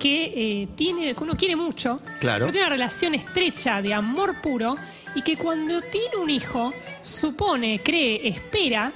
que 0.00 0.32
eh, 0.34 0.68
tiene, 0.74 1.14
que 1.14 1.22
uno 1.22 1.36
quiere 1.36 1.54
mucho, 1.54 2.00
Claro. 2.18 2.40
pero 2.46 2.52
tiene 2.52 2.66
una 2.66 2.74
relación 2.74 3.14
estrecha 3.14 3.80
de 3.82 3.94
amor 3.94 4.40
puro 4.40 4.74
y 5.14 5.22
que 5.22 5.36
cuando 5.36 5.80
tiene 5.82 6.16
un 6.16 6.28
hijo 6.30 6.72
supone, 7.02 7.80
cree, 7.84 8.26
espera, 8.26 8.92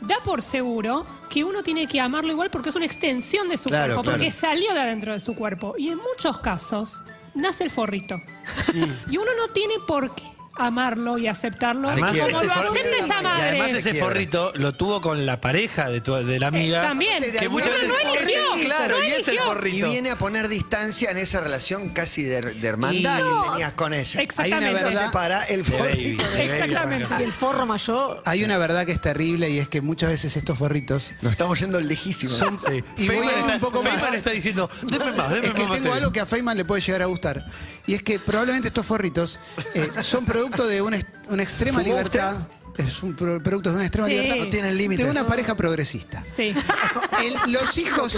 da 0.00 0.16
por 0.24 0.42
seguro 0.42 1.06
que 1.30 1.44
uno 1.44 1.62
tiene 1.62 1.86
que 1.86 2.00
amarlo 2.00 2.32
igual 2.32 2.50
porque 2.50 2.70
es 2.70 2.74
una 2.74 2.86
extensión 2.86 3.48
de 3.48 3.56
su 3.56 3.68
Claro, 3.68 3.94
cuerpo, 3.94 4.02
claro. 4.02 4.18
porque 4.18 4.30
salió 4.32 4.72
de 4.74 4.80
adentro 4.80 5.12
de 5.12 5.20
su 5.20 5.34
cuerpo 5.36 5.74
y 5.78 5.88
en 5.88 5.98
muchos 5.98 6.38
casos 6.38 7.02
nace 7.34 7.64
el 7.64 7.70
forrito 7.70 8.16
y 9.10 9.16
uno 9.16 9.30
no 9.38 9.48
tiene 9.52 9.74
por 9.86 10.14
qué 10.14 10.24
amarlo 10.56 11.18
y 11.18 11.26
aceptarlo 11.28 11.88
Además, 11.88 12.12
como 12.12 12.26
ese 12.28 12.46
lo 12.46 12.52
forrito- 12.52 12.70
acepta 12.70 12.98
esa 12.98 13.20
Y 13.20 13.22
madre. 13.24 13.42
Y 13.44 13.48
además 13.60 13.68
ese 13.78 13.94
forrito 13.94 14.52
lo 14.56 14.72
tuvo 14.74 15.00
con 15.00 15.24
la 15.26 15.40
pareja 15.40 15.88
de, 15.88 16.00
tu, 16.00 16.14
de 16.14 16.38
la 16.38 16.48
amiga. 16.48 16.82
Eh, 16.84 16.86
también. 16.88 17.22
de 17.22 17.32
Que 17.32 17.48
muchas 17.48 17.72
veces. 17.74 17.90
no 18.04 18.14
eligió, 18.14 18.42
claro, 18.64 18.98
no 18.98 19.04
y 19.04 19.06
es 19.06 19.12
el 19.12 19.18
eligió. 19.20 19.34
Y 19.34 19.38
forrito. 19.46 19.90
viene 19.90 20.10
a 20.10 20.16
poner 20.16 20.48
distancia 20.48 21.10
en 21.10 21.18
esa 21.18 21.40
relación 21.40 21.88
casi 21.90 22.22
de, 22.22 22.40
de 22.40 22.68
hermandad 22.68 23.18
Y- 23.20 23.22
que 23.44 23.50
tenías 23.50 23.72
con 23.72 23.94
ella. 23.94 24.20
Exactamente. 24.22 24.66
Hay 24.66 24.72
una 24.74 24.82
verdad- 24.90 25.12
para 25.12 25.44
el 25.44 25.64
forrito. 25.64 26.22
de 26.24 26.30
baby 26.36 26.50
Exactamente. 26.50 27.14
Y 27.18 27.22
el 27.22 27.32
forro 27.32 27.66
mayor. 27.66 28.22
Hay 28.26 28.44
una 28.44 28.58
verdad 28.58 28.84
que 28.86 28.92
es 28.92 29.00
terrible 29.00 29.48
y 29.50 29.58
es 29.58 29.68
que 29.68 29.80
muchas 29.80 30.10
veces 30.10 30.36
estos 30.36 30.58
forritos 30.58 31.12
Nos 31.22 31.32
estamos 31.32 31.58
yendo 31.58 31.80
lejísimos. 31.80 32.36
son. 32.36 32.58
Sí. 32.58 32.84
Y 32.98 33.06
voy 33.06 33.16
Feynman 33.16 33.28
a 33.28 33.32
ir 33.32 33.38
está, 33.38 33.54
un 33.54 33.60
poco 33.60 33.82
más. 33.82 33.92
Feynman 33.92 34.14
está 34.14 34.30
diciendo, 34.30 34.70
deme 34.82 35.12
más, 35.12 35.30
deme 35.32 35.46
Es 35.48 35.52
que 35.52 35.52
más. 35.52 35.54
tengo 35.54 35.68
material". 35.68 35.98
algo 35.98 36.12
que 36.12 36.20
a 36.20 36.26
Feynman 36.26 36.56
le 36.56 36.64
puede 36.64 36.82
llegar 36.82 37.02
a 37.02 37.06
gustar. 37.06 37.46
Y 37.86 37.94
es 37.94 38.02
que 38.02 38.18
probablemente 38.18 38.68
estos 38.68 38.86
forritos 38.86 39.38
eh, 39.74 39.90
son 40.02 40.24
producto 40.24 40.66
de 40.66 40.80
una, 40.82 40.98
una 41.28 41.42
extrema 41.42 41.80
¿Fumó 41.80 41.90
libertad. 41.94 42.36
Es 42.78 43.02
un 43.02 43.14
pro- 43.14 43.42
producto 43.42 43.68
de 43.70 43.76
una 43.76 43.84
extrema 43.84 44.06
Sí. 44.08 44.14
libertad. 44.14 44.36
No 44.36 44.48
tienen 44.48 44.76
límites. 44.78 45.04
De 45.04 45.10
una 45.10 45.26
pareja 45.26 45.54
progresista. 45.54 46.24
Sí. 46.28 46.54
El- 47.22 47.52
los 47.52 47.76
hijos, 47.76 48.14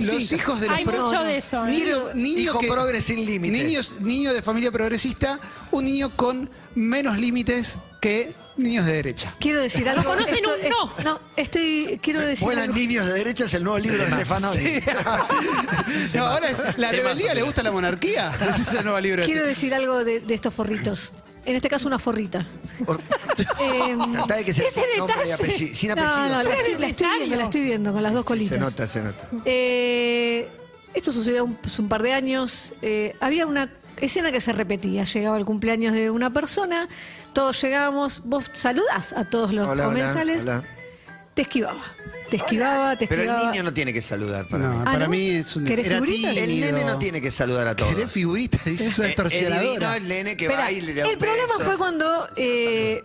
los 0.00 0.32
hijos 0.32 0.60
de 0.60 0.68
los 0.68 0.76
Hay 0.76 0.84
pro- 0.84 1.06
mucho 1.06 1.22
de 1.22 1.38
eso. 1.38 1.66
¿eh? 1.66 1.70
Niño, 1.70 2.14
niño 2.14 2.38
Hijo 2.40 2.58
que- 2.60 2.68
progre 2.68 3.00
sin 3.02 3.24
límites. 3.26 3.64
Niños, 3.64 3.94
niño 4.00 4.32
de 4.32 4.42
familia 4.42 4.70
progresista, 4.70 5.40
un 5.72 5.86
niño 5.86 6.10
con 6.14 6.48
menos 6.74 7.18
límites 7.18 7.78
que 8.00 8.32
niños 8.56 8.86
de 8.86 8.92
derecha. 8.92 9.34
Quiero 9.38 9.60
decir 9.60 9.88
algo. 9.88 10.04
conocen 10.04 10.36
Esto- 10.36 10.54
un 10.54 10.60
es- 10.64 10.70
no. 10.70 10.92
No, 11.04 11.20
estoy. 11.36 12.00
Quiero 12.02 12.20
decir. 12.20 12.44
Buenas 12.44 12.64
algo. 12.64 12.76
niños 12.76 13.06
de 13.06 13.12
derecha 13.12 13.44
es 13.44 13.54
el 13.54 13.62
nuevo 13.64 13.78
libro 13.78 13.98
de 14.04 14.10
Stefanoni. 14.10 14.60
No, 16.14 16.24
ahora 16.26 16.50
es, 16.50 16.78
la 16.78 16.90
rebeldía 16.92 17.26
más, 17.28 17.34
le 17.36 17.42
gusta 17.42 17.62
la 17.62 17.72
monarquía. 17.72 18.32
Es 18.68 18.72
el 18.74 18.84
nuevo 18.84 19.00
libro. 19.00 19.24
Quiero 19.24 19.46
decir 19.46 19.74
algo 19.74 20.04
de, 20.04 20.20
de 20.20 20.34
estos 20.34 20.52
forritos. 20.54 21.12
En 21.44 21.54
este 21.54 21.68
caso, 21.68 21.86
una 21.86 21.98
forrita. 22.00 22.44
Eh, 23.60 23.96
Tratá 24.14 24.34
de 24.36 24.44
que 24.44 24.52
sea 24.52 24.66
ese 24.66 24.80
detalle. 24.80 25.32
apellido. 25.32 25.74
Sin 25.74 25.88
no, 25.90 25.92
apellido. 25.94 26.18
no, 26.28 26.28
la 26.28 26.42
solo. 26.42 26.54
estoy, 26.54 26.74
la 26.80 26.86
estoy 26.88 27.08
viendo, 27.18 27.36
la 27.36 27.44
estoy 27.44 27.62
viendo 27.62 27.92
con 27.92 28.02
las 28.02 28.12
dos 28.14 28.24
colitas. 28.24 28.58
Se 28.58 28.60
nota, 28.64 28.86
se 28.88 29.02
nota. 29.02 29.28
Eh, 29.44 30.48
esto 30.92 31.12
sucedió 31.12 31.44
un, 31.44 31.56
hace 31.64 31.80
un 31.82 31.88
par 31.88 32.02
de 32.02 32.12
años. 32.14 32.72
Eh, 32.82 33.14
había 33.20 33.46
una 33.46 33.70
escena 34.00 34.32
que 34.32 34.40
se 34.40 34.52
repetía. 34.52 35.04
Llegaba 35.04 35.36
el 35.38 35.44
cumpleaños 35.44 35.92
de 35.94 36.10
una 36.10 36.30
persona, 36.30 36.88
todos 37.32 37.60
llegábamos, 37.62 38.22
vos 38.24 38.50
saludás 38.54 39.12
a 39.12 39.24
todos 39.24 39.52
los 39.52 39.68
Hola, 39.68 39.72
hola, 39.88 39.94
comensales, 40.00 40.42
hola. 40.42 40.64
te 41.34 41.42
esquivaba. 41.42 41.82
Te 42.30 42.38
esquivaba, 42.38 42.96
te 42.96 43.06
Pero 43.06 43.22
el 43.22 43.28
esquivaba. 43.28 43.52
niño 43.52 43.62
no 43.62 43.72
tiene 43.72 43.92
que 43.92 44.02
saludar 44.02 44.48
para 44.48 44.66
No, 44.66 44.72
mí. 44.74 44.78
Ah, 44.80 44.84
para 44.92 45.04
¿no? 45.04 45.10
mí 45.10 45.28
es 45.30 45.54
un 45.54 45.64
¿Querés 45.64 45.86
era 45.86 45.94
figuritas? 46.00 46.36
El 46.36 46.60
nene 46.60 46.84
no 46.84 46.98
tiene 46.98 47.20
que 47.20 47.30
saludar 47.30 47.68
a 47.68 47.76
todos. 47.76 47.94
Querés 47.94 48.10
figurita, 48.10 48.58
dice 48.64 48.90
su 48.90 49.02
Eh, 49.04 49.14
Es 49.14 49.16
divino 49.16 49.28
extorsionadora. 49.30 49.96
el 49.96 50.08
nene 50.08 50.36
que 50.36 50.46
Espera, 50.46 50.62
va 50.64 50.72
y 50.72 50.80
le 50.80 50.94
da 50.94 51.04
un 51.04 51.10
el 51.12 51.18
problema 51.18 51.46
beso. 51.58 51.60
fue 51.60 51.78
cuando 51.78 52.28
eh, 52.36 53.04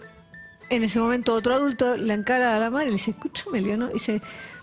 en 0.71 0.83
ese 0.83 0.99
momento 0.99 1.35
otro 1.35 1.53
adulto 1.53 1.95
le 1.97 2.13
encara 2.15 2.55
a 2.55 2.59
la 2.59 2.71
madre 2.71 2.85
y 2.85 2.89
le 2.89 2.93
dice, 2.93 3.11
escúchame, 3.11 3.61
Leo, 3.61 3.77
¿no? 3.77 3.89
Y 3.91 3.93
dice, 3.93 4.21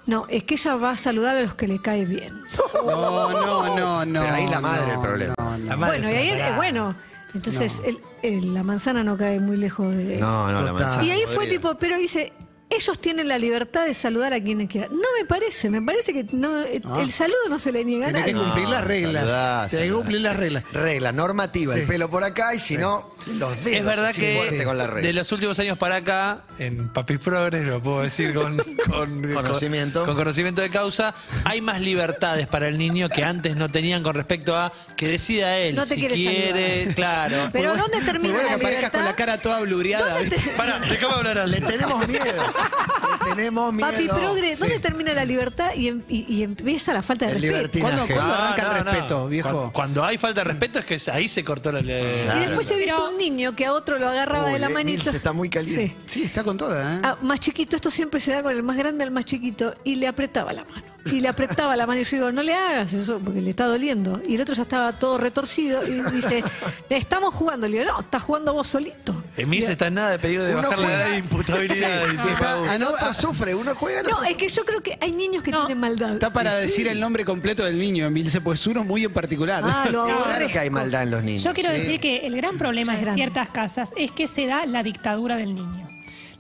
no, 0.09 0.27
es 0.29 0.43
que 0.43 0.55
ella 0.55 0.75
va 0.77 0.91
a 0.91 0.97
saludar 0.97 1.37
a 1.37 1.43
los 1.43 1.55
que 1.55 1.69
le 1.69 1.81
cae 1.81 2.05
bien. 2.05 2.43
No, 2.85 3.31
no, 3.31 3.77
no, 3.77 4.05
no. 4.05 4.21
Pero 4.23 4.35
ahí 4.35 4.49
la 4.49 4.61
madre 4.61 4.87
no, 4.89 4.93
el 4.95 5.01
problema. 5.09 5.35
no, 5.39 5.59
no. 5.59 5.65
La 5.67 5.77
madre 5.77 5.99
bueno, 6.01 6.13
y 6.15 6.17
ahí, 6.19 6.29
eh, 6.31 6.53
bueno, 6.57 6.95
entonces 7.35 7.81
el- 7.85 8.01
el- 8.23 8.55
la 8.55 8.63
manzana 8.63 9.05
no 9.05 9.17
cae 9.17 9.39
muy 9.39 9.57
lejos 9.57 9.95
de... 9.95 10.17
No, 10.19 10.51
no, 10.51 10.63
la 10.63 10.73
manzana. 10.73 11.05
y 11.05 11.11
ahí 11.11 11.23
fue 11.27 11.35
podrida. 11.37 11.51
tipo, 11.53 11.75
pero 11.79 11.97
dice, 11.99 12.33
ellos 12.71 12.99
tienen 12.99 13.29
la 13.29 13.39
libertad 13.39 13.87
de 13.87 13.95
saludar 13.95 14.33
a 14.35 14.41
quienes 14.43 14.69
quieran. 14.69 14.91
No 14.93 15.07
me 15.19 15.25
parece, 15.27 15.71
me 15.71 15.81
parece 15.83 16.13
que 16.13 16.25
no, 16.33 16.61
eh, 16.63 16.81
el 17.01 17.11
saludo 17.11 17.39
no 17.49 17.59
se 17.59 17.73
le 17.73 17.85
niega 17.85 18.07
a 18.09 18.09
Tenés 18.09 18.25
que 18.27 18.33
nadie. 18.35 18.45
cumplir 18.45 18.69
las 18.69 18.85
reglas. 18.85 19.23
saludá, 19.25 19.69
Tenés 19.69 19.87
que 19.89 19.93
cumplir 19.93 20.21
las 20.21 20.37
reglas. 20.37 20.65
Regla, 20.73 21.13
normativa, 21.13 21.75
el 21.75 21.87
pelo 21.87 22.11
por 22.11 22.25
acá 22.25 22.55
y 22.55 22.59
si 22.59 22.77
no, 22.77 23.15
los 23.39 23.57
dedos. 23.65 23.79
Es 23.79 23.85
verdad 23.85 24.15
que 24.15 24.37
fuerte 24.37 24.65
con 24.65 24.77
la 24.79 24.87
de 24.87 24.91
regla. 24.93 25.13
los 25.13 25.33
últimos 25.33 25.59
años 25.59 25.79
para 25.79 25.97
acá, 25.97 26.43
en 26.59 26.89
Papis 26.91 27.19
Progres, 27.19 27.65
lo 27.67 27.83
puedo 27.83 28.03
decir 28.03 28.35
con, 28.35 28.59
con- 28.91 29.33
Conocimiento. 29.33 30.01
con, 30.01 30.09
con 30.09 30.17
conocimiento 30.17 30.61
de 30.61 30.71
causa, 30.71 31.15
hay 31.45 31.61
más 31.63 31.81
libertades 31.81 32.47
para 32.47 32.69
el 32.69 32.77
niño 32.79 33.09
que 33.09 33.25
antes 33.25 33.57
no 33.57 33.71
tenían 33.71 34.03
con 34.03 34.15
respecto 34.15 34.57
a 34.57 34.73
que 34.97 35.09
decida 35.09 35.57
él 35.59 35.75
No 35.75 35.87
te 35.87 35.95
si 35.95 36.07
quiere 36.07 36.93
claro. 36.95 37.49
Pero 37.53 37.77
¿dónde 37.77 38.01
termina 38.03 38.35
bueno 38.35 38.51
la 38.51 38.57
que 38.57 38.61
aparezcas 38.67 38.91
con 38.91 39.01
libertad? 39.01 39.05
la 39.05 39.17
cara 39.17 39.41
toda 39.41 39.61
blureada. 39.61 40.11
¿Dónde 40.15 40.31
¿viste? 40.37 40.51
te- 40.51 40.57
Pará, 40.57 40.79
déjame 40.81 41.15
hablar 41.15 41.39
así. 41.39 41.61
Le 41.61 41.67
tenemos 41.67 42.07
miedo. 42.07 42.25
Le 42.59 43.31
tenemos 43.35 43.73
miedo. 43.73 43.91
Papi 43.91 44.09
Progre, 44.09 44.57
¿dónde 44.57 44.75
Sí. 44.77 44.81
termina 44.81 45.13
la 45.15 45.25
libertad 45.25 45.71
y, 45.77 45.89
em- 45.89 46.03
y- 46.09 46.25
y 46.29 46.43
empieza 46.43 46.93
la 46.93 47.03
falta 47.03 47.27
de 47.27 47.33
El 47.33 47.43
respeto? 47.43 47.57
libertinaje. 47.57 47.95
¿Cuándo, 47.97 48.15
cuándo 48.15 48.35
arranca 48.35 48.79
el 48.79 48.85
respeto, 48.85 49.29
viejo? 49.29 49.49
Cuando, 49.51 49.73
cuando 49.73 50.05
hay 50.05 50.19
falta 50.19 50.41
de 50.41 50.45
respeto 50.45 50.79
es 50.81 50.85
que 50.85 51.11
ahí 51.13 51.29
se 51.29 51.45
cortó 51.45 51.73
la... 51.73 51.81
y 51.81 51.85
después 51.85 52.71
he 52.71 52.77
visto 52.79 53.09
un 53.11 53.19
niño 53.19 53.55
que 53.55 53.67
a 53.67 53.73
otro 53.73 53.99
lo 53.99 54.09
agarraba 54.09 54.47
Uy, 54.47 54.53
de 54.55 54.59
la 54.59 54.69
le- 54.69 54.75
manito. 54.75 55.11
Está 55.11 55.33
muy 55.33 55.49
caliente. 55.51 55.97
Sí. 56.07 56.21
Sí, 56.21 56.23
está 56.25 56.43
con 56.45 56.57
toda, 56.57 56.97
¿eh? 56.97 57.01
Ah, 57.03 57.17
más 57.23 57.41
chiquito, 57.41 57.77
esto 57.77 57.91
siempre 57.91 58.21
se 58.21 58.33
da 58.33 58.43
con 58.43 58.53
el 58.53 58.63
más 58.63 58.77
grande 58.77 59.05
al 59.05 59.11
más 59.11 59.25
chiquito, 59.25 59.75
y 59.85 59.97
le 59.97 60.07
apretaba 60.09 60.53
la 60.53 60.65
mano. 60.65 60.88
Y 61.07 61.21
le 61.21 61.29
apretaba 61.29 61.75
la 61.75 61.87
mano 61.87 62.01
y 62.01 62.05
yo 62.05 62.11
digo, 62.19 62.33
no 62.33 62.43
le 62.43 62.53
hagas 62.55 62.93
eso 62.93 63.19
porque 63.25 63.41
le 63.41 63.49
está 63.49 63.65
doliendo. 63.67 64.21
Y 64.29 64.35
el 64.35 64.43
otro 64.43 64.55
ya 64.55 64.63
estaba 64.63 64.93
todo 64.99 65.17
retorcido 65.17 65.87
y 65.87 66.03
dice, 66.13 66.45
estamos 66.91 67.33
jugando. 67.33 67.67
Le 67.67 67.79
digo, 67.81 67.91
no, 67.93 68.01
estás 68.01 68.21
jugando 68.23 68.53
vos 68.53 68.67
solito. 68.67 69.25
Emil 69.37 69.63
está 69.65 69.87
en 69.87 69.95
nada 69.95 70.11
de 70.11 70.19
pedir 70.19 70.43
de 70.43 70.53
Uno 70.55 70.69
bajar 70.69 70.79
la 70.79 70.85
juega- 70.85 71.01
edad 71.05 71.11
de 71.13 71.19
imputabilidad. 71.19 72.05
Sí, 72.07 72.13
dice. 72.13 72.31
está- 72.33 72.73
Ah, 72.73 72.79
no, 72.79 72.89
ah. 73.01 73.13
sufre, 73.15 73.55
uno 73.55 73.75
juega. 73.75 74.03
No, 74.03 74.17
otro 74.17 74.25
es 74.29 74.37
que 74.37 74.49
yo 74.49 74.65
creo 74.67 74.81
que 74.83 74.99
hay 75.01 75.13
niños 75.13 75.43
que 75.43 75.51
No. 75.51 75.61
tienen 75.61 75.79
maldad. 75.81 76.13
Está 76.13 76.31
para 76.31 76.53
Sí. 76.53 76.63
decir 76.67 76.89
el 76.89 77.01
nombre 77.01 77.25
completo 77.25 77.65
del 77.65 77.79
niño, 77.79 78.05
Emilce, 78.07 78.41
pues 78.43 78.67
uno 78.67 78.85
muy 78.85 79.05
en 79.05 79.13
particular. 79.13 79.63
Ah, 79.65 79.87
lo 79.91 80.05
Claro 80.05 80.25
aborrezco. 80.25 80.53
que 80.53 80.59
hay 80.59 80.71
maldad 80.71 81.05
en 81.05 81.11
los 81.13 81.23
niños. 81.23 81.43
Yo 81.43 81.55
quiero 81.55 81.71
sí. 81.73 81.79
decir 81.79 82.01
que 82.01 82.27
el 82.27 82.37
gran 82.37 82.59
problema 82.59 82.99
Es 82.99 83.07
de 83.07 83.15
ciertas 83.15 83.49
casas 83.49 83.93
es 83.97 84.13
que 84.13 84.27
se 84.27 84.47
da 84.47 84.67
la 84.67 84.83
dictadura 84.83 85.37
del 85.37 85.55
niño. 85.55 85.88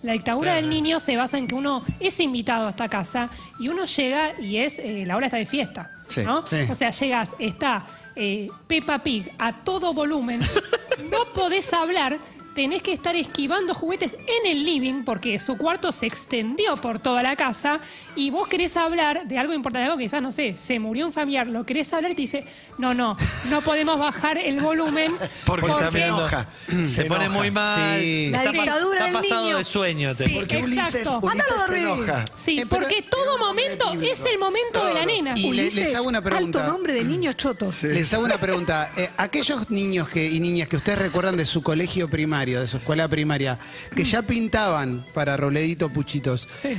La 0.03 0.13
dictadura 0.13 0.55
del 0.55 0.69
niño 0.69 1.01
se 1.01 1.17
basa 1.17 1.39
en 1.39 1.49
que 1.49 1.55
uno 1.55 1.83
es 1.99 2.21
invitado 2.21 2.67
a 2.67 2.71
esta 2.71 2.89
casa 2.89 3.29
y 3.59 3.69
uno 3.69 3.85
llega 3.85 4.41
y 4.41 4.59
es 4.59 4.79
eh, 4.79 5.05
la 5.07 5.17
hora 5.17 5.27
está 5.27 5.39
de 5.39 5.47
fiesta. 5.47 5.91
Sí, 6.07 6.23
¿no? 6.23 6.47
sí. 6.47 6.61
O 6.71 6.75
sea, 6.75 6.91
llegas, 6.91 7.35
está 7.39 7.85
eh, 8.15 8.49
Peppa 8.67 9.03
Pig 9.03 9.31
a 9.39 9.53
todo 9.53 9.93
volumen, 9.93 10.41
no 11.11 11.33
podés 11.35 11.73
hablar, 11.73 12.19
tenés 12.59 12.83
que 12.83 12.93
estar 12.93 13.15
esquivando 13.15 13.73
juguetes 13.73 14.15
en 14.15 14.51
el 14.51 14.65
living 14.65 15.05
porque 15.05 15.39
su 15.39 15.57
cuarto 15.57 15.93
se 15.93 16.07
extendió 16.07 16.77
por 16.77 16.99
toda 16.99 17.23
la 17.23 17.37
casa 17.37 17.79
y 18.17 18.31
vos 18.31 18.49
querés 18.49 18.77
hablar 18.77 19.29
de 19.29 19.39
algo 19.39 19.53
importante, 19.53 19.85
algo 19.85 19.97
que 19.97 20.03
quizás, 20.07 20.21
no 20.21 20.33
sé, 20.33 20.57
se 20.59 20.81
murió 20.81 21.07
un 21.07 21.13
familiar, 21.13 21.47
lo 21.47 21.65
querés 21.65 21.93
hablar 21.93 22.11
y 22.11 22.15
te 22.17 22.23
dice, 22.23 22.45
no, 22.77 22.95
no, 22.95 23.17
no 23.49 23.61
podemos 23.61 23.97
bajar 24.01 24.39
el 24.39 24.59
volumen 24.59 25.15
Porque 25.47 25.69
está 25.71 25.89
se 25.93 25.99
mirando- 25.99 26.19
enoja. 26.27 26.49
Se, 26.85 27.05
pone 27.05 27.27
enoja. 27.27 27.39
muy 27.39 27.51
mal. 27.53 28.01
Sí. 28.01 28.29
La 28.33 28.39
Está 28.39 28.51
pa- 28.53 28.63
dictadura 28.65 28.95
está 28.95 29.05
del 29.05 29.13
pasado 29.15 29.45
niño. 29.45 29.59
de 29.59 29.65
sueño. 29.65 30.15
te- 30.17 30.25
Sí. 30.25 30.31
Porque 30.35 30.59
Exacto. 30.59 31.21
Ulises, 31.23 31.23
Ulises 31.23 31.67
se 31.69 31.79
enoja. 31.79 32.25
Sí, 32.37 32.59
Eh, 32.59 32.67
pero- 32.69 32.83
porque 32.83 33.03
todo 33.09 33.39
momento 33.39 33.93
es 34.03 34.25
el 34.25 34.39
momento 34.41 34.85
de 34.85 34.95
la 34.95 35.07
nena. 35.07 35.39
Y 35.39 35.53
le- 35.53 35.71
les 35.71 35.95
hago 35.95 36.09
una 36.09 36.21
pregunta. 36.23 36.59
Alto 36.59 36.73
nombre 36.73 36.93
de 36.93 37.05
niño 37.05 37.33
choto. 37.35 37.71
Les 37.83 38.13
hago 38.15 38.25
una 38.25 38.39
pregunta. 38.39 38.91
Eh, 38.97 39.09
aquellos 39.17 39.71
niños 39.71 40.09
que, 40.09 40.27
y 40.29 40.41
niñas 40.41 40.67
que 40.67 40.75
ustedes 40.75 40.99
recuerdan 40.99 41.37
de 41.37 41.45
su 41.45 41.63
colegio 41.63 42.11
primario, 42.11 42.48
de 42.55 42.67
su 42.67 42.77
escuela 42.79 43.09
primaria, 43.09 43.59
que 43.95 44.05
ya 44.05 44.23
pintaban 44.23 45.07
para 45.15 45.37
Robledito 45.37 45.89
Puchitos, 45.91 46.49
Sí. 46.61 46.77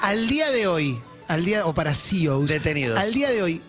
al 0.00 0.28
día 0.28 0.50
de 0.50 0.66
hoy, 0.66 1.00
al 1.28 1.44
día, 1.44 1.66
o 1.66 1.74
para 1.74 1.94
CEOs, 1.94 2.48
Detenidos. 2.48 2.98
al 2.98 3.12
día 3.14 3.30
de 3.30 3.42
hoy, 3.42 3.62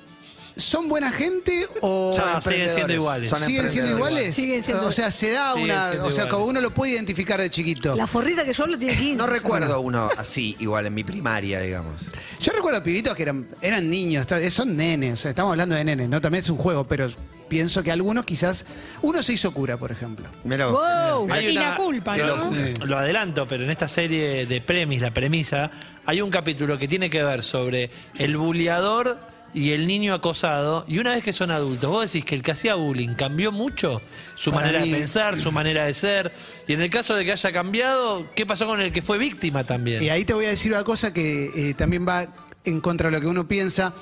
¿son 0.56 0.88
buena 0.88 1.12
gente 1.12 1.66
o 1.82 2.16
No, 2.18 2.42
siguen 2.42 2.70
siendo 2.70 2.94
iguales. 2.94 3.30
son 3.30 3.40
siguen 3.40 3.70
siendo 3.70 3.92
iguales? 3.96 4.36
Siguen 4.36 4.64
siendo- 4.64 4.86
O 4.88 4.92
sea, 4.92 5.10
se 5.12 5.32
da 5.32 5.54
Siguen 5.54 5.66
una. 5.72 5.86
O 5.88 5.90
sea, 5.90 5.96
iguales. 5.96 6.26
como 6.28 6.46
uno 6.46 6.62
lo 6.62 6.72
puede 6.72 6.92
identificar 6.94 7.40
de 7.42 7.50
chiquito. 7.50 7.96
La 7.96 8.06
forrita 8.08 8.46
que 8.46 8.54
yo 8.54 8.64
hablo 8.64 8.78
tiene 8.78 8.96
15. 8.96 9.16
No 9.16 9.26
recuerdo 9.28 9.80
uno 9.82 10.10
así, 10.18 10.56
igual 10.60 10.86
en 10.86 10.94
mi 10.94 11.04
primaria, 11.04 11.60
digamos. 11.60 12.02
Yo 12.40 12.52
recuerdo 12.52 12.84
pibitos 12.84 13.16
que 13.16 13.24
eran, 13.24 13.48
eran 13.62 13.90
niños, 13.90 14.28
son 14.52 14.76
nenes, 14.78 15.14
o 15.14 15.18
sea, 15.18 15.30
estamos 15.30 15.52
hablando 15.52 15.76
de 15.76 15.84
nenes, 15.86 16.10
¿no? 16.10 16.20
También 16.22 16.44
es 16.44 16.50
un 16.50 16.58
juego, 16.58 16.86
pero 16.86 17.10
pienso 17.54 17.84
que 17.84 17.92
algunos 17.92 18.26
quizás. 18.26 18.66
Uno 19.04 19.22
se 19.22 19.34
hizo 19.34 19.54
cura, 19.54 19.78
por 19.78 19.92
ejemplo. 19.92 20.26
Mira, 20.44 20.68
Wow. 20.68 21.32
Hay 21.32 21.48
Y 21.48 21.52
una- 21.58 21.70
la 21.70 21.76
culpa, 21.76 22.18
¿no? 22.18 22.26
Lo, 22.38 22.44
Sí. 22.50 22.74
lo 22.86 22.98
adelanto, 22.98 23.48
pero 23.48 23.64
en 23.64 23.70
esta 23.70 23.88
serie 23.88 24.46
de 24.48 24.60
premis, 24.62 25.02
la 25.02 25.14
premisa, 25.14 25.70
hay 26.06 26.22
un 26.22 26.32
capítulo 26.32 26.78
que 26.78 26.88
tiene 26.88 27.10
que 27.10 27.24
ver 27.24 27.44
sobre 27.44 27.92
el 28.18 28.38
buleador 28.38 29.20
y 29.54 29.72
el 29.74 29.86
niño 29.86 30.16
acosado. 30.16 30.84
Y 30.88 30.98
una 30.98 31.12
vez 31.14 31.24
que 31.24 31.32
son 31.32 31.52
adultos, 31.52 31.88
vos 31.92 32.02
decís 32.12 32.26
que 32.26 32.34
el 32.34 32.42
que 32.42 32.52
hacía 32.54 32.74
bullying 32.74 33.14
cambió 33.14 33.52
mucho 33.52 34.02
su 34.36 34.52
Para 34.52 34.66
manera 34.66 34.84
mí- 34.84 34.90
de 34.92 34.98
pensar, 34.98 35.38
su 35.38 35.52
manera 35.52 35.86
de 35.86 35.94
ser. 35.94 36.32
Y 36.68 36.74
en 36.74 36.82
el 36.82 36.90
caso 36.90 37.14
de 37.14 37.24
que 37.24 37.34
haya 37.34 37.52
cambiado, 37.52 38.26
¿qué 38.36 38.48
pasó 38.48 38.66
con 38.66 38.82
el 38.82 38.92
que 38.92 39.04
fue 39.04 39.20
víctima 39.20 39.64
también? 39.64 40.02
Y 40.02 40.10
ahí 40.10 40.26
te 40.26 40.34
voy 40.34 40.46
a 40.46 40.50
decir 40.50 40.72
una 40.74 40.84
cosa 40.84 41.14
que 41.14 41.52
eh, 41.56 41.74
también 41.76 42.08
va 42.08 42.26
en 42.66 42.82
contra 42.82 43.10
de 43.12 43.16
lo 43.18 43.22
que 43.22 43.28
uno 43.28 43.48
piensa. 43.48 43.94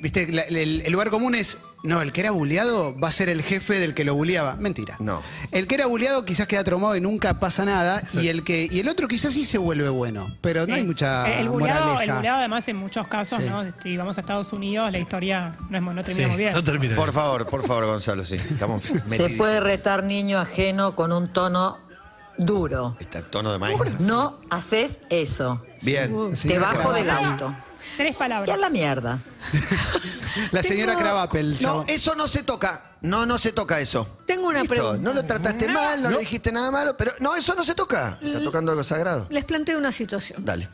Viste, 0.00 0.30
La- 0.32 0.42
el, 0.42 0.82
el 0.84 0.92
lugar 0.92 1.08
común 1.10 1.34
es, 1.34 1.58
no, 1.82 2.02
el 2.02 2.12
que 2.12 2.20
era 2.22 2.30
buleado 2.32 2.98
va 2.98 3.08
a 3.08 3.12
ser 3.12 3.28
el 3.28 3.42
jefe 3.42 3.78
del 3.78 3.94
que 3.94 4.04
lo 4.04 4.14
buleaba. 4.14 4.54
Mentira. 4.56 4.96
No. 4.98 5.22
El 5.52 5.66
que 5.66 5.76
era 5.76 5.86
buleado 5.86 6.24
quizás 6.24 6.46
queda 6.46 6.64
traumado 6.64 6.96
y 6.96 7.00
nunca 7.00 7.38
pasa 7.40 7.64
nada. 7.64 8.02
Y 8.12 8.28
el 8.28 8.42
que 8.44 8.68
y 8.70 8.80
el 8.80 8.88
otro 8.88 9.06
quizás 9.08 9.32
sí 9.32 9.44
se 9.44 9.56
vuelve 9.56 9.88
bueno. 9.88 10.36
Pero 10.40 10.66
no 10.66 10.74
hay 10.74 10.82
mucha 10.84 11.24
el, 11.38 11.48
buleado, 11.48 11.80
el 11.84 11.90
moraleja. 11.92 12.16
buleado, 12.16 12.38
además, 12.38 12.68
en 12.68 12.76
muchos 12.76 13.06
casos, 13.08 13.38
Sí. 13.40 13.48
¿no? 13.48 13.64
Si 13.82 13.96
vamos 13.96 14.18
a 14.18 14.20
Estados 14.20 14.52
Unidos, 14.52 14.90
la 14.92 14.98
historia 14.98 15.56
no, 15.70 15.76
es, 15.78 15.82
no 15.82 15.92
Sí, 16.00 16.06
termina 16.06 16.28
muy 16.28 16.36
bien. 16.38 16.52
no 16.52 16.64
termina 16.64 16.96
por 16.96 17.12
favor, 17.12 17.46
por 17.46 17.66
favor, 17.66 17.86
Gonzalo, 17.86 18.24
sí. 18.24 18.34
Estamos 18.34 18.84
Se 18.84 18.94
metidos. 19.08 19.32
puede 19.32 19.60
retar 19.60 20.02
niño 20.02 20.38
ajeno 20.38 20.96
con 20.96 21.12
un 21.12 21.32
tono 21.32 21.78
duro. 22.36 22.96
Está 22.98 23.18
el 23.18 23.24
tono 23.26 23.52
de 23.52 23.58
maestro. 23.58 23.90
No 24.00 24.40
haces 24.50 24.98
eso. 25.08 25.62
Bien. 25.82 26.10
Sí, 26.34 26.48
Te 26.48 26.54
señora 26.54 26.72
bajo 26.72 26.92
del 26.92 27.08
auto. 27.10 27.54
Tres 27.96 28.16
palabras. 28.16 28.58
la 28.58 28.68
mierda. 28.70 29.18
La 30.52 30.62
señora 30.62 30.96
Cravapel. 30.96 31.56
No, 31.60 31.84
eso 31.86 32.14
no 32.14 32.26
se 32.28 32.42
toca. 32.42 32.96
No, 33.02 33.26
no 33.26 33.38
se 33.38 33.52
toca 33.52 33.80
eso. 33.80 34.06
Tengo 34.26 34.48
una 34.48 34.60
Listo, 34.60 34.74
pregunta. 34.74 34.98
No 35.02 35.12
lo 35.12 35.24
trataste 35.24 35.68
mal, 35.68 36.02
no, 36.02 36.10
le 36.10 36.18
dijiste 36.18 36.50
nada 36.50 36.70
malo, 36.70 36.96
pero 36.96 37.12
no, 37.20 37.36
eso 37.36 37.54
no 37.54 37.62
se 37.64 37.74
toca. 37.74 38.18
Está 38.22 38.42
tocando 38.42 38.72
algo 38.72 38.82
sagrado. 38.82 39.26
Les 39.30 39.44
planteo 39.44 39.78
una 39.78 39.92
situación. 39.92 40.44
Dale. 40.44 40.68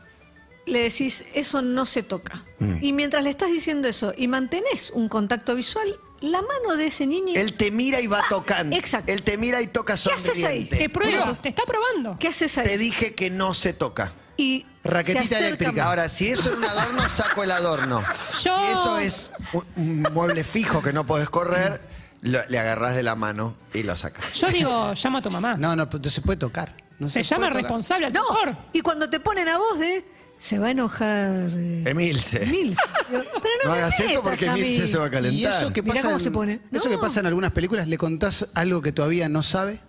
Le 0.65 0.79
decís, 0.83 1.25
eso 1.33 1.61
no 1.61 1.85
se 1.85 2.03
toca. 2.03 2.43
Mm. 2.59 2.77
Y 2.83 2.93
mientras 2.93 3.23
le 3.23 3.29
estás 3.29 3.49
diciendo 3.51 3.87
eso 3.87 4.13
y 4.15 4.27
mantenés 4.27 4.91
un 4.91 5.09
contacto 5.09 5.55
visual, 5.55 5.99
la 6.21 6.41
mano 6.41 6.75
de 6.77 6.85
ese 6.87 7.05
niño. 7.07 7.33
Él 7.35 7.53
te 7.57 7.71
mira 7.71 7.99
y 7.99 8.07
va 8.07 8.23
tocando. 8.29 8.75
exacto. 8.75 9.11
Él 9.11 9.23
te 9.23 9.37
mira 9.37 9.61
y 9.61 9.67
toca 9.67 9.95
¿Qué 9.95 10.11
haces 10.11 10.29
ahí? 10.37 10.41
sonriente. 10.41 10.77
Te 10.77 10.89
prueba, 10.89 11.25
No. 11.25 11.35
te 11.35 11.49
está 11.49 11.63
probando. 11.65 12.17
¿Qué 12.19 12.27
haces 12.29 12.57
ahí? 12.57 12.67
Te 12.67 12.77
dije 12.77 13.13
que 13.15 13.29
no 13.29 13.53
se 13.53 13.73
toca. 13.73 14.13
Y 14.41 14.65
Raquetita 14.83 15.21
se 15.21 15.35
acerca 15.35 15.47
eléctrica. 15.47 15.85
Ahora, 15.85 16.09
si 16.09 16.27
eso 16.29 16.49
es 16.49 16.55
un 16.57 16.65
adorno, 16.65 17.07
saco 17.09 17.43
el 17.43 17.51
adorno. 17.51 18.01
Yo- 18.01 18.55
Si 18.57 18.71
eso 18.71 18.97
es 18.97 19.31
un, 19.53 19.63
un 19.75 20.01
mueble 20.13 20.43
fijo 20.43 20.81
que 20.81 20.91
no 20.93 21.05
podés 21.05 21.29
correr, 21.29 21.79
lo- 22.21 22.39
le 22.47 22.59
agarrás 22.59 22.95
de 22.95 23.03
la 23.03 23.15
mano 23.15 23.55
y 23.73 23.83
lo 23.83 23.95
sacas. 23.95 24.33
Yo 24.33 24.47
digo, 24.49 24.93
llama 24.93 25.19
a 25.19 25.21
tu 25.21 25.29
mamá. 25.29 25.55
No, 25.57 25.75
no, 25.75 25.85
no 25.91 26.09
se 26.09 26.21
puede 26.21 26.37
tocar. 26.37 26.75
No 26.97 27.07
se, 27.09 27.23
se 27.23 27.29
llama 27.29 27.41
puede 27.47 27.49
tocar. 27.51 27.63
responsable 27.63 28.07
al 28.07 28.13
No, 28.13 28.23
tutor. 28.25 28.57
y 28.73 28.81
cuando 28.81 29.09
te 29.09 29.19
ponen 29.19 29.47
a 29.49 29.57
vos 29.57 29.77
de. 29.79 30.05
Se 30.37 30.57
va 30.57 30.67
a 30.67 30.71
enojar. 30.71 31.49
eh, 31.53 31.83
Emilce. 31.85 32.43
Emilce. 32.43 32.81
Pero 33.11 33.23
no, 33.63 33.69
No 33.69 33.71
me 33.73 33.77
hagas 33.77 33.99
eso 33.99 34.07
metas 34.07 34.21
porque 34.23 34.49
a 34.49 34.53
mí. 34.55 34.61
Emilce 34.61 34.87
se 34.87 34.97
va 34.97 35.05
a 35.05 35.09
calentar. 35.11 35.33
Y 35.33 35.45
eso 35.45 35.71
que 35.71 35.83
Mirá 35.83 35.93
pasa 35.93 36.07
cómo 36.07 36.17
en- 36.17 36.23
se 36.23 36.31
pone. 36.31 36.59
Eso 36.71 36.85
No. 36.85 36.89
que 36.91 36.97
pasa 36.97 37.19
en 37.19 37.27
algunas 37.27 37.51
películas, 37.51 37.87
¿le 37.87 37.97
contás 37.99 38.47
algo 38.55 38.81
que 38.81 38.91
todavía 38.91 39.29
no 39.29 39.43
sabe? 39.43 39.79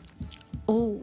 Uh, 0.67 1.03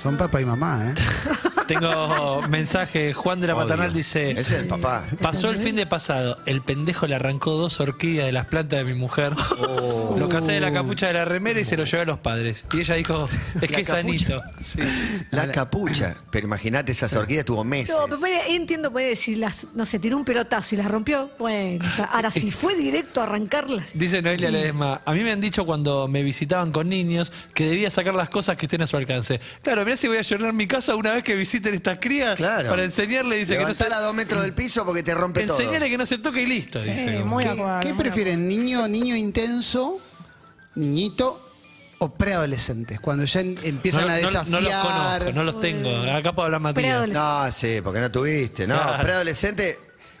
Son 0.00 0.16
papá 0.16 0.40
y 0.40 0.44
mamá, 0.44 0.90
¿eh? 0.90 0.94
Tengo 1.66 2.40
mensaje, 2.48 3.12
Juan 3.12 3.40
de 3.40 3.48
la 3.48 3.54
Odio. 3.54 3.64
Maternal 3.64 3.92
dice... 3.92 4.30
Ese 4.30 4.40
es 4.40 4.52
el 4.52 4.68
papá. 4.68 5.04
Pasó 5.20 5.50
el 5.50 5.58
fin 5.58 5.76
de 5.76 5.84
pasado, 5.86 6.38
el 6.46 6.62
pendejo 6.62 7.06
le 7.06 7.14
arrancó 7.14 7.50
dos 7.52 7.78
orquídeas 7.80 8.24
de 8.26 8.32
las 8.32 8.46
plantas 8.46 8.78
de 8.78 8.84
mi 8.84 8.94
mujer. 8.94 9.34
Oh. 9.58 10.16
Lo 10.18 10.28
casé 10.30 10.52
de 10.52 10.60
la 10.60 10.72
capucha 10.72 11.08
de 11.08 11.12
la 11.14 11.24
remera 11.26 11.60
y 11.60 11.64
se 11.64 11.76
lo 11.76 11.84
llevé 11.84 12.02
a 12.02 12.06
los 12.06 12.18
padres. 12.18 12.64
Y 12.72 12.80
ella 12.80 12.94
dijo, 12.94 13.28
es 13.60 13.68
que 13.68 13.80
es 13.82 13.88
sanito. 13.88 14.42
Sí. 14.60 14.78
La 15.30 15.50
capucha. 15.52 16.16
Pero 16.30 16.46
imagínate, 16.46 16.92
esa 16.92 17.18
orquídea 17.18 17.44
tuvo 17.44 17.64
meses. 17.64 17.94
no, 17.98 18.06
pero 18.06 18.18
ponele- 18.18 18.54
entiendo, 18.54 18.90
ponele, 18.90 19.16
si 19.16 19.36
las, 19.36 19.66
no 19.74 19.84
sé, 19.84 19.98
tiró 19.98 20.16
un 20.16 20.24
pelotazo 20.24 20.74
y 20.74 20.78
las 20.78 20.88
rompió, 20.90 21.30
bueno, 21.38 21.84
ahora 22.10 22.30
si 22.30 22.50
fue 22.50 22.76
directo 22.76 23.20
a 23.20 23.24
arrancarlas. 23.24 23.90
Dice 23.92 24.22
Noelia 24.22 24.50
Ledesma, 24.50 25.02
a 25.04 25.12
mí 25.12 25.22
me 25.22 25.32
han 25.32 25.40
dicho 25.40 25.66
cuando 25.66 26.08
me 26.08 26.22
visitaban 26.22 26.72
con 26.72 26.88
niños 26.88 27.30
que 27.52 27.66
debía 27.68 27.90
sacar 27.90 28.16
las 28.16 28.30
cosas 28.30 28.56
que 28.56 28.66
estén 28.66 28.80
a 28.82 28.86
su 28.86 28.96
alcance. 28.96 29.40
Claro, 29.62 29.84
mirá 29.88 29.96
si 29.96 30.06
voy 30.08 30.18
a 30.18 30.22
llenar 30.22 30.52
mi 30.52 30.66
casa 30.66 30.94
una 30.94 31.12
vez 31.14 31.24
que 31.24 31.34
visiten 31.34 31.74
estas 31.74 31.98
crías 31.98 32.36
Claro. 32.36 32.68
para 32.70 32.84
enseñarle, 32.84 33.36
dice 33.36 33.56
que 33.56 33.64
no 33.64 33.74
se... 33.74 33.84
Levantala 33.84 33.96
a 33.96 34.06
dos 34.06 34.14
metros 34.14 34.42
del 34.42 34.52
piso 34.54 34.84
porque 34.84 35.02
te 35.02 35.14
rompe 35.14 35.42
todo. 35.44 35.58
Enseñale 35.58 35.88
que 35.90 35.98
no 35.98 36.06
se 36.06 36.18
toque 36.18 36.42
y 36.42 36.46
listo, 36.46 36.82
dice. 36.82 36.96
Sí, 36.96 37.14
como. 37.20 37.26
muy 37.36 37.44
¿Qué, 37.44 37.50
acuerdo, 37.50 37.80
qué 37.80 37.92
muy 37.94 38.02
prefieren? 38.02 38.46
¿Niño, 38.46 38.86
niño 38.88 39.16
intenso? 39.16 39.98
¿Niñito? 40.74 41.44
o 42.00 42.14
preadolescentes? 42.14 43.00
Cuando 43.00 43.24
ya 43.24 43.40
en- 43.40 43.56
empiezan 43.64 44.02
no, 44.02 44.06
a 44.08 44.10
no- 44.10 44.16
desafiar. 44.28 44.46
no 44.48 44.60
los 44.60 44.72
conozco, 44.72 45.32
no 45.32 45.42
los 45.44 45.60
tengo. 45.60 45.90
Acá 46.12 46.32
puedo 46.32 46.44
hablar 46.46 46.60
Matías. 46.60 47.08
No, 47.08 47.50
sí, 47.50 47.80
porque 47.82 47.98
no 47.98 48.08
tuviste. 48.12 48.68
No, 48.68 48.80
Claro. 48.80 49.02
preadolescente. 49.02 49.70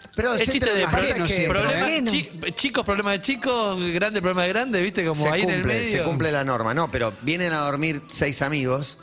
Es 0.00 0.08
Preadolescente 0.14 0.52
chiste 0.66 0.74
de 0.76 0.82
es 0.82 1.12
que 1.14 1.28
siempre, 1.28 1.60
problema- 1.60 1.88
¿eh? 1.90 2.02
chi- 2.04 2.30
chicos, 2.54 2.84
problema 2.84 3.12
de 3.12 3.20
chicos, 3.20 3.78
grande 3.92 4.20
problema 4.20 4.42
de 4.42 4.48
grande, 4.48 4.82
viste, 4.82 5.04
como 5.06 5.22
se 5.22 5.28
ahí 5.30 5.42
en 5.42 5.50
el 5.50 5.56
cumple, 5.60 5.74
medio. 5.78 5.98
se 5.98 6.02
cumple 6.02 6.32
la 6.32 6.42
norma. 6.42 6.74
No, 6.74 6.90
pero 6.90 7.12
vienen 7.22 7.52
a 7.52 7.58
dormir 7.58 8.02
seis 8.08 8.42
amigos 8.42 8.98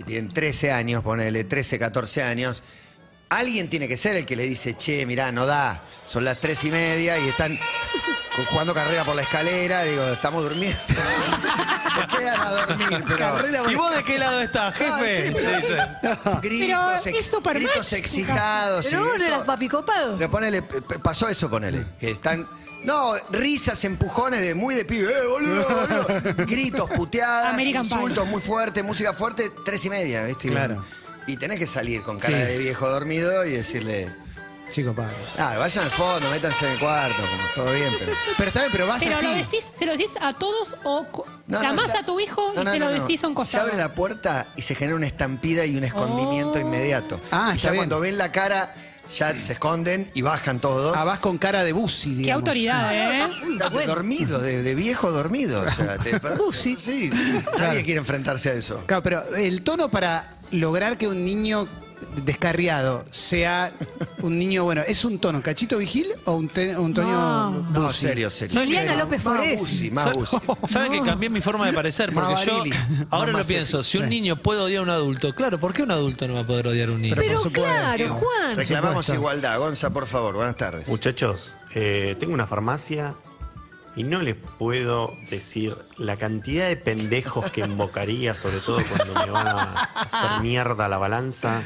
y 0.00 0.04
tienen 0.04 0.32
13 0.32 0.72
años, 0.72 1.02
ponele 1.02 1.44
13, 1.44 1.78
14 1.78 2.22
años. 2.22 2.62
Alguien 3.28 3.70
tiene 3.70 3.86
que 3.86 3.96
ser 3.96 4.16
el 4.16 4.26
que 4.26 4.34
le 4.34 4.42
dice, 4.44 4.74
che, 4.76 5.06
mirá, 5.06 5.30
no 5.30 5.46
da. 5.46 5.82
Son 6.06 6.24
las 6.24 6.40
tres 6.40 6.64
y 6.64 6.70
media 6.72 7.16
y 7.18 7.28
están 7.28 7.56
ju- 7.56 8.44
jugando 8.50 8.74
carrera 8.74 9.04
por 9.04 9.14
la 9.14 9.22
escalera. 9.22 9.84
Digo, 9.84 10.04
estamos 10.08 10.42
durmiendo. 10.42 10.76
se 10.88 12.16
quedan 12.18 12.40
a 12.40 12.50
dormir, 12.50 13.04
pero. 13.06 13.70
¿Y 13.70 13.74
vos 13.76 13.94
de 13.94 14.02
qué 14.02 14.18
lado 14.18 14.40
estás, 14.40 14.74
jefe? 14.74 14.90
Ah, 14.90 15.00
sí, 15.00 15.22
dicen. 15.62 16.40
Gritos, 16.42 17.02
Pero 17.04 17.16
ex- 17.18 17.42
gritos 17.54 17.92
excitados. 17.92 18.86
Pero 18.86 19.00
vos 19.04 19.08
no 19.10 19.14
eso- 19.16 19.26
eras 19.26 19.44
papi 19.44 19.68
copado. 19.68 20.16
Le 20.16 20.28
ponele, 20.28 20.62
pasó 20.62 21.28
eso, 21.28 21.48
ponele. 21.48 21.84
Que 22.00 22.10
están. 22.10 22.48
No, 22.84 23.14
risas, 23.30 23.84
empujones 23.84 24.40
de 24.40 24.54
muy 24.54 24.74
de 24.74 24.84
pibe, 24.84 25.12
eh, 25.12 25.26
boludo, 25.28 25.64
boludo. 26.22 26.46
Gritos, 26.46 26.90
puteadas, 26.90 27.52
American 27.52 27.86
Pie. 27.86 27.94
insultos 27.96 28.26
muy 28.26 28.40
fuertes, 28.40 28.82
música 28.84 29.12
fuerte, 29.12 29.50
tres 29.64 29.84
y 29.84 29.90
media, 29.90 30.24
¿viste? 30.24 30.48
Claro. 30.48 30.84
Y 31.26 31.36
tenés 31.36 31.58
que 31.58 31.66
salir 31.66 32.02
con 32.02 32.18
cara 32.18 32.36
Sí. 32.38 32.42
de 32.44 32.58
viejo 32.58 32.88
dormido 32.88 33.44
y 33.44 33.50
decirle, 33.52 34.14
Chico, 34.70 34.94
padre. 34.94 35.14
ah, 35.36 35.56
vayan 35.58 35.84
al 35.84 35.90
fondo, 35.90 36.30
métanse 36.30 36.64
en 36.66 36.72
el 36.72 36.78
cuarto, 36.78 37.16
como 37.20 37.48
todo 37.54 37.74
bien, 37.74 37.92
pero. 37.98 38.12
Pero 38.38 38.48
está 38.48 38.60
bien, 38.60 38.72
pero 38.72 38.86
vas 38.86 39.02
Pero 39.02 39.16
así. 39.16 39.26
lo 39.26 39.32
decís, 39.34 39.64
¿se 39.78 39.84
lo 39.84 39.92
decís 39.92 40.10
a 40.20 40.32
todos 40.32 40.76
o 40.84 41.06
co- 41.10 41.26
No, 41.48 41.58
no, 41.58 41.62
llamás 41.62 41.92
ya- 41.92 42.00
a 42.00 42.04
tu 42.04 42.18
hijo 42.18 42.52
No, 42.54 42.62
y 42.62 42.64
no, 42.64 42.70
se 42.72 42.78
no, 42.78 42.86
lo 42.88 42.94
no. 42.96 43.00
decís 43.00 43.22
a 43.22 43.26
un 43.28 43.32
Se 43.34 43.36
costado? 43.36 43.64
abre 43.66 43.76
la 43.76 43.94
puerta 43.94 44.48
y 44.56 44.62
se 44.62 44.74
genera 44.74 44.96
una 44.96 45.06
estampida 45.06 45.66
y 45.66 45.76
un 45.76 45.84
escondimiento 45.84 46.54
Oh. 46.58 46.62
inmediato. 46.62 47.20
Ah, 47.30 47.50
y 47.52 47.56
está 47.56 47.68
ya 47.68 47.72
bien. 47.72 47.80
cuando 47.80 48.00
ven 48.00 48.16
la 48.16 48.32
cara, 48.32 48.74
ya 49.16 49.38
se 49.38 49.54
esconden 49.54 50.10
y 50.14 50.22
bajan 50.22 50.60
todos. 50.60 50.96
Ah, 50.96 51.04
vas 51.04 51.18
con 51.18 51.38
cara 51.38 51.64
de 51.64 51.72
busi, 51.72 52.14
digamos. 52.14 52.26
Qué 52.26 52.32
autoridad, 52.32 52.94
¿eh? 52.94 53.28
Estás 53.52 53.72
de 53.72 53.86
dormido, 53.86 54.38
de, 54.40 54.62
de 54.62 54.74
viejo 54.74 55.10
dormido. 55.10 55.62
O 55.62 55.70
sea, 55.70 55.96
te, 55.98 56.18
Pussy. 56.36 56.76
sí, 56.78 57.10
nadie 57.58 57.82
quiere 57.82 57.98
enfrentarse 58.00 58.50
a 58.50 58.54
eso. 58.54 58.84
Claro, 58.86 59.02
pero 59.02 59.34
el 59.34 59.62
tono 59.62 59.88
para 59.90 60.36
lograr 60.52 60.96
que 60.96 61.08
un 61.08 61.24
niño 61.24 61.66
descarriado 62.24 63.04
sea 63.10 63.72
un 64.22 64.38
niño, 64.38 64.64
bueno, 64.64 64.82
¿es 64.86 65.04
un 65.04 65.18
tono 65.18 65.42
cachito 65.42 65.78
vigil 65.78 66.06
o 66.24 66.32
un, 66.34 66.48
te- 66.48 66.76
un 66.76 66.92
tono 66.94 67.50
No. 67.50 67.70
No, 67.70 67.92
serio, 67.92 68.30
serio. 68.30 68.60
Liliana 68.60 68.96
López 68.96 69.24
Más 69.24 69.36
Forés. 69.36 69.60
busi, 69.60 69.90
más. 69.90 70.10
¿Saben 70.68 70.92
que 70.92 71.02
cambié 71.02 71.30
mi 71.30 71.40
forma 71.40 71.66
de 71.66 71.72
parecer? 71.72 72.12
Porque 72.12 72.34
yo 72.46 72.64
ahora 73.10 73.32
lo 73.32 73.44
pienso, 73.44 73.82
si 73.84 73.98
un 73.98 74.08
niño 74.08 74.36
puede 74.36 74.60
odiar 74.60 74.80
a 74.80 74.82
un 74.82 74.90
adulto, 74.90 75.34
claro, 75.34 75.58
¿por 75.58 75.72
qué 75.72 75.82
un 75.82 75.90
adulto 75.90 76.26
no 76.28 76.34
va 76.34 76.40
a 76.40 76.46
poder 76.46 76.68
odiar 76.68 76.88
a 76.88 76.92
un 76.92 77.02
niño? 77.02 77.16
Pero 77.16 77.40
claro, 77.50 78.08
Juan. 78.08 78.56
Reclamamos 78.56 79.08
igualdad. 79.10 79.58
Gonza, 79.58 79.90
por 79.90 80.06
favor, 80.06 80.34
buenas 80.34 80.56
tardes. 80.56 80.88
Muchachos, 80.88 81.56
eh, 81.74 82.16
tengo 82.18 82.34
una 82.34 82.46
farmacia 82.46 83.14
y 83.96 84.04
no 84.04 84.22
les 84.22 84.36
puedo 84.36 85.16
decir 85.30 85.76
la 85.98 86.16
cantidad 86.16 86.68
de 86.68 86.76
pendejos 86.76 87.50
que 87.50 87.60
invocaría, 87.62 88.34
sobre 88.34 88.58
todo 88.60 88.78
cuando 88.88 89.14
me 89.26 89.30
van 89.32 89.48
a 89.48 89.62
hacer 89.94 90.40
mierda 90.42 90.88
la 90.88 90.96
balanza. 90.98 91.62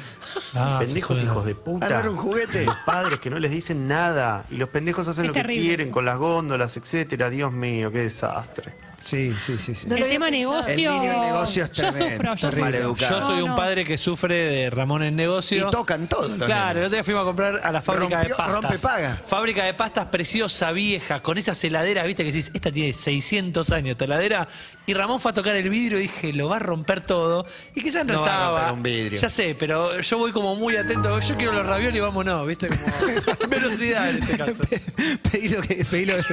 Ah, 0.54 0.78
pendejos 0.81 1.23
hijos 1.23 1.45
de 1.45 1.54
puta. 1.54 1.87
Ah, 1.87 1.90
¿no 1.90 1.99
era 2.00 2.11
un 2.11 2.16
juguete? 2.16 2.64
Los 2.64 2.76
padres 2.87 3.19
que 3.19 3.28
no 3.31 3.38
les 3.38 3.50
dicen 3.50 3.87
nada 3.87 4.45
y 4.50 4.57
los 4.57 4.69
pendejos 4.71 5.07
hacen 5.09 5.26
Es 5.26 5.28
lo 5.28 5.35
que 5.35 5.43
quieren 5.43 5.87
eso. 5.87 5.93
con 5.93 6.04
las 6.04 6.19
góndolas, 6.19 6.76
etcétera. 6.76 7.28
Dios 7.31 7.52
mío, 7.52 7.93
qué 7.93 7.99
desastre. 8.02 8.73
Sí, 9.04 9.34
sí, 9.38 9.58
sí. 9.58 9.75
sí. 9.75 9.87
No 9.87 9.96
lo 9.99 10.04
el 10.06 10.11
tema 10.11 10.26
pensado. 10.26 10.52
negocio. 10.54 10.73
El 10.94 11.00
niño 11.00 11.12
en 11.12 11.20
negocio 11.20 11.64
es 11.64 11.73
yo 11.73 11.90
tremendo, 11.90 12.11
sufro, 12.11 12.34
yo 12.34 12.50
sufro. 12.50 12.96
Yo 12.96 13.26
soy 13.26 13.42
un 13.42 13.54
padre 13.54 13.84
que 13.84 13.99
sufre 13.99 14.34
de 14.34 14.70
Ramón 14.70 15.02
en 15.02 15.14
negocio. 15.16 15.68
Y 15.68 15.70
tocan 15.70 16.08
todos 16.08 16.30
los 16.30 16.46
Claro, 16.46 16.80
el 16.80 16.87
otro 16.87 16.96
día 16.96 17.04
fuimos 17.04 17.23
a 17.23 17.25
comprar 17.25 17.61
a 17.62 17.70
la 17.73 17.82
fábrica 17.82 18.20
de 18.20 18.28
pastas. 18.30 18.50
rompe 18.50 18.78
paga. 18.78 19.23
Fábrica 19.26 19.64
de 19.64 19.75
pastas 19.75 20.06
preciosa, 20.06 20.73
vieja, 20.73 21.23
con 21.23 21.37
esas 21.38 21.62
heladeras, 21.64 22.06
viste 22.06 22.25
que 22.25 22.32
decís, 22.32 22.50
esta 22.54 22.73
tiene 22.73 22.92
600 22.92 23.70
años, 23.73 23.90
esta 23.92 24.04
heladera. 24.04 24.49
Y 24.87 24.94
Ramón 24.94 25.20
fue 25.20 25.30
a 25.30 25.34
tocar 25.34 25.54
el 25.56 25.68
vidrio 25.68 25.99
y 25.99 26.02
dije, 26.02 26.32
lo 26.32 26.49
va 26.49 26.56
a 26.56 26.61
romper 26.61 27.00
todo. 27.02 27.46
Y 27.75 27.82
quizás 27.82 28.04
no, 28.04 28.14
No 28.14 28.20
va 28.23 28.26
a 28.26 28.30
estaba. 28.30 28.58
romper 28.61 28.73
un 28.75 28.82
vidrio. 28.82 29.18
Ya 29.20 29.28
sé, 29.28 29.54
pero 29.58 30.00
yo 30.00 30.18
voy 30.18 30.32
como 30.32 30.56
muy 30.56 30.76
atento. 30.76 31.20
Yo 31.20 31.37
quiero 31.37 31.52
los 31.52 31.66
raviolis, 31.66 32.00
vámonos, 32.00 32.46
viste, 32.46 32.68
como 32.68 33.49
velocidad 33.49 34.11
en 34.11 34.23
este 34.23 34.37
caso. 34.38 34.62
Pedí 35.30 35.49
lo 35.49 35.61
que. 35.62 35.84
Pedí 35.84 36.04
lo 36.06 36.16
que. 36.16 36.25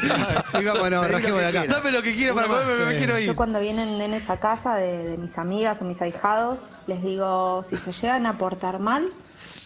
Y 0.60 0.64
vámonos, 0.66 1.02
Pedí 1.06 1.12
lo 1.12 1.18
rajemos 1.18 1.40
que 1.40 1.46
de 1.52 1.60
acá. 1.60 1.66
Dame 1.68 1.92
lo 1.92 2.02
que 2.02 2.16
quiero 2.16 2.36
para 2.36 2.48
Me 2.66 2.92
sí. 2.94 2.98
quiero 2.98 3.18
ir. 3.20 3.28
Yo 3.28 3.36
cuando 3.36 3.60
vienen 3.60 3.98
nenes 3.98 4.30
a 4.30 4.38
casa 4.40 4.76
de, 4.76 5.04
de 5.10 5.18
mis 5.18 5.38
amigas 5.38 5.82
o 5.82 5.86
mis 5.86 6.02
ahijados, 6.02 6.68
les 6.88 7.04
digo, 7.04 7.64
si 7.64 7.78
se 7.78 7.92
llegan 7.92 8.26
a 8.26 8.38
portar 8.38 8.80
mal, 8.80 9.08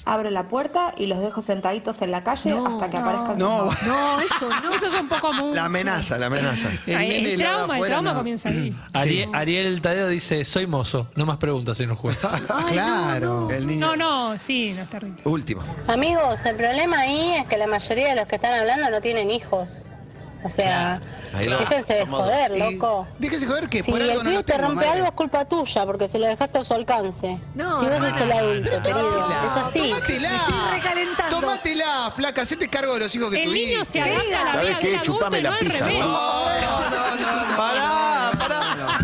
abro 0.07 0.29
la 0.29 0.47
puerta 0.47 0.93
y 0.97 1.07
los 1.07 1.19
dejo 1.19 1.41
sentaditos 1.41 2.01
en 2.03 2.11
la 2.11 2.23
calle 2.23 2.51
No, 2.51 2.67
hasta 2.67 2.91
que 2.91 2.97
no. 2.99 3.03
aparezcan 3.03 3.37
No. 3.39 3.71
sus 3.71 3.81
mamás. 3.87 3.87
No, 3.87 4.19
eso 4.21 4.49
no. 4.63 4.73
Eso 4.75 4.85
es 4.85 4.93
un 4.93 5.07
poco 5.07 5.33
mucho. 5.33 5.55
La 5.55 5.65
amenaza, 5.65 6.17
la 6.19 6.27
amenaza. 6.27 6.69
El 6.85 6.95
Ay, 6.97 7.07
nene 7.09 7.33
el, 7.33 7.39
trauma, 7.39 7.79
el 7.79 7.85
trauma 7.85 8.11
no. 8.11 8.17
comienza 8.19 8.49
ahí. 8.49 8.75
Ariel, 8.93 9.29
Ariel 9.33 9.81
Tadeo 9.81 10.07
dice, 10.07 10.45
soy 10.45 10.67
mozo. 10.67 11.07
No 11.15 11.25
más 11.25 11.37
preguntas, 11.37 11.77
señor 11.77 11.95
juez. 11.95 12.23
Ay, 12.25 12.41
claro. 12.67 13.49
El 13.49 13.65
niño. 13.65 13.79
No, 13.79 13.95
no, 13.95 14.37
sí, 14.39 14.73
no 14.75 14.83
es 14.83 14.89
terrible. 14.91 15.21
Último. 15.25 15.63
Amigos, 15.87 16.45
el 16.45 16.55
problema 16.55 16.99
ahí 16.99 17.33
es 17.41 17.47
que 17.47 17.57
la 17.57 17.65
mayoría 17.67 18.09
de 18.09 18.15
los 18.15 18.27
que 18.27 18.35
están 18.35 18.53
hablando 18.53 18.89
no 18.91 19.01
tienen 19.01 19.31
hijos. 19.31 19.85
O 20.45 20.49
sea, 20.49 21.01
déjense 21.33 21.93
de 21.95 22.05
joder, 22.05 22.51
Y 22.55 22.73
loco. 22.73 23.07
Déjese 23.17 23.47
joder 23.47 23.67
que 23.67 23.81
Si 23.81 23.91
por 23.91 23.99
el 23.99 24.11
algo 24.11 24.21
no 24.23 24.29
pibe 24.29 24.35
lo 24.35 24.43
te 24.45 24.53
tengo, 24.53 24.67
rompe 24.67 24.85
madre. 24.85 24.89
algo 24.99 25.05
es 25.07 25.11
culpa 25.13 25.45
tuya 25.45 25.85
porque 25.87 26.07
se 26.07 26.19
lo 26.19 26.27
dejaste 26.27 26.59
a 26.59 26.63
su 26.63 26.73
alcance. 26.75 27.39
No, 27.55 27.79
si 27.79 27.85
vos 27.87 27.97
sos 27.99 28.17
el 28.21 28.31
adulto, 28.31 28.69
querido. 28.83 29.29
Es 29.45 29.51
así. 29.55 29.79
Tómatela. 29.79 30.29
Me 30.29 30.35
estoy 30.35 30.71
recalentando. 30.79 31.39
Tómatela, 31.41 32.11
flaca. 32.15 32.41
Hacete 32.43 32.69
cargo 32.69 32.93
de 32.93 32.99
los 32.99 33.15
hijos 33.15 33.31
que 33.31 33.37
El 33.37 33.45
tuviste. 33.49 33.71
niño 33.71 33.85
se 33.85 34.01
adapta 34.01 34.41
a 34.41 34.43
la 34.45 34.51
¿Sabes 34.51 34.67
vida 34.67 34.79
qué? 34.79 35.01
Chupame 35.01 35.41
no 35.41 35.49
la 35.51 35.57
pija, 35.59 35.79
revés. 35.85 35.99
¿no? 35.99 36.19
Pará, 37.57 38.31
pará. 38.37 38.99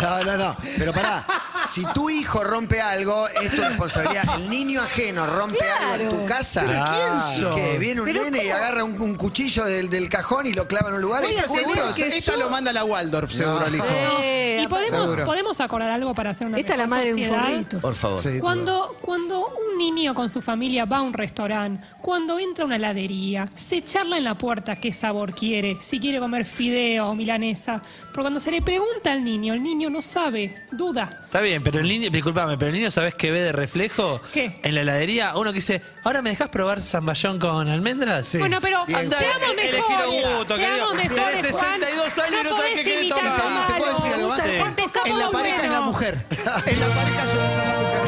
No, 0.00 0.24
no, 0.24 0.36
no. 0.36 0.56
Pero 0.78 0.92
pará. 0.92 1.24
Si 1.70 1.84
tu 1.92 2.08
hijo 2.10 2.42
rompe 2.44 2.80
algo, 2.80 3.28
es 3.28 3.50
tu 3.54 3.62
responsabilidad. 3.62 4.24
El 4.36 4.48
niño 4.48 4.82
ajeno 4.82 5.26
rompe 5.26 5.58
algo 5.70 6.10
en 6.12 6.18
tu 6.20 6.26
casa. 6.26 6.64
¿Pero 6.66 6.84
quién 6.84 7.20
sos? 7.22 7.54
Que 7.54 7.78
viene 7.78 8.00
un 8.00 8.06
¿Pero 8.06 8.24
nene 8.24 8.38
y 8.38 8.40
cómo? 8.48 8.54
agarra 8.54 8.84
un, 8.84 9.00
un 9.00 9.14
cuchillo 9.16 9.64
del, 9.64 9.88
del 9.90 10.08
cajón 10.08 10.46
y 10.46 10.52
lo 10.52 10.66
clava 10.68 10.88
en 10.90 10.94
un 10.96 11.02
lugar. 11.02 11.24
¿Estás 11.24 11.52
¿Seguro? 11.52 11.74
seguro? 11.74 11.94
que 11.94 12.16
Esta 12.18 12.32
yo- 12.32 12.38
lo 12.38 12.50
manda 12.50 12.72
la 12.72 12.84
Waldorf, 12.84 13.30
seguro, 13.32 13.66
el 13.66 13.74
hijo. 13.76 13.86
Eh, 14.20 14.60
Y 14.62 14.68
podemos, 14.68 15.02
Seguro. 15.02 15.24
podemos 15.26 15.60
acordar 15.60 15.90
algo 15.90 16.14
para 16.14 16.30
hacer 16.30 16.46
una 16.46 16.58
Esta 16.58 16.72
es 16.72 16.78
la 16.78 16.84
mejor 16.84 16.98
madre 16.98 17.08
de 17.08 17.14
un 17.14 17.20
sociedad? 17.28 17.42
forrito. 17.44 17.80
Por 17.80 17.94
favor. 17.94 18.20
Sí, 18.20 18.38
Cuando, 18.40 18.96
cuando 19.00 19.48
un 19.76 19.94
niño 19.94 20.14
con 20.14 20.30
su 20.30 20.40
familia 20.40 20.84
va 20.86 20.98
a 20.98 21.02
un 21.02 21.12
restaurante, 21.12 21.84
cuando 22.00 22.38
entra 22.38 22.64
a 22.64 22.66
una 22.66 22.76
heladería, 22.76 23.46
se 23.54 23.82
charla 23.82 24.16
en 24.16 24.24
la 24.24 24.36
puerta 24.36 24.76
qué 24.76 24.92
sabor 24.92 25.34
quiere, 25.34 25.76
si 25.80 26.00
quiere 26.00 26.18
comer 26.18 26.46
fideo 26.46 27.08
o 27.08 27.14
milanesa. 27.14 27.82
Porque 28.06 28.22
cuando 28.22 28.40
se 28.40 28.50
le 28.50 28.62
pregunta 28.62 29.12
al 29.12 29.22
niño, 29.22 29.52
el 29.54 29.62
niño 29.62 29.90
no 29.90 30.00
sabe, 30.00 30.64
duda. 30.72 31.14
Está 31.24 31.40
bien, 31.40 31.62
pero 31.62 31.80
el 31.80 31.88
niño, 31.88 32.08
disculpame, 32.10 32.56
pero 32.56 32.68
el 32.70 32.74
niño, 32.76 32.90
¿sabes 32.90 33.14
qué 33.14 33.30
ve 33.30 33.40
de 33.42 33.52
reflejo? 33.52 34.20
¿Qué? 34.32 34.58
En 34.62 34.74
la 34.74 34.80
heladería, 34.80 35.36
uno 35.36 35.50
que 35.50 35.56
dice, 35.56 35.82
¿ahora 36.04 36.22
me 36.22 36.30
dejas 36.30 36.48
probar 36.48 36.80
zamballón 36.80 37.38
con 37.38 37.68
almendras? 37.68 38.28
Sí. 38.28 38.38
Bueno, 38.38 38.58
pero 38.62 38.86
Bien, 38.86 39.00
Anda, 39.00 39.18
seamos 39.18 39.48
el- 39.52 39.58
elegí 39.58 39.76
mejores. 39.76 40.06
lo 40.06 40.38
gusto, 40.38 40.54
querido. 40.56 40.76
seamos 40.76 40.94
mejores, 40.96 41.40
Tenés 41.40 41.56
62 41.56 42.18
años 42.18 42.40
y 42.40 42.44
no 42.44 42.50
sabés 42.50 42.54
podés 42.56 42.74
qué 42.78 42.84
querés 42.84 43.00
imitar 43.02 43.18
tomar. 43.20 43.36
a 43.62 43.66
¿Te, 43.66 43.72
te 43.72 43.78
puedo 43.78 43.94
decir 43.94 44.12
algo 44.14 44.28
más? 44.28 44.42
Sí. 44.42 44.50
En 44.50 44.66
Empezamos 44.66 45.18
la 45.18 45.30
pareja 45.30 45.62
es 45.64 45.70
la 45.70 45.80
mujer. 45.82 46.26
En 46.66 46.80
la 46.80 46.86
pareja 46.88 47.26
suele 47.28 47.50
ser 47.52 47.66
la 47.68 47.76
mujer. 47.80 48.05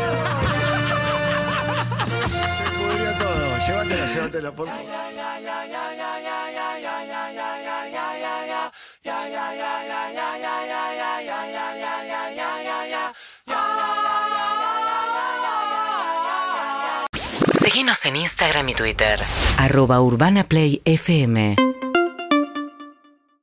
Todo. 3.68 3.85
Llévatelo, 3.85 4.07
llévatelo. 4.07 4.54
Por... 4.54 4.68
Seguinos 17.61 18.07
en 18.07 18.16
Instagram 18.16 18.68
y 18.70 18.74
Twitter. 18.74 19.20
Arroba 19.59 20.00
Urbana 20.00 20.44
Play 20.44 20.81
FM. 20.85 21.67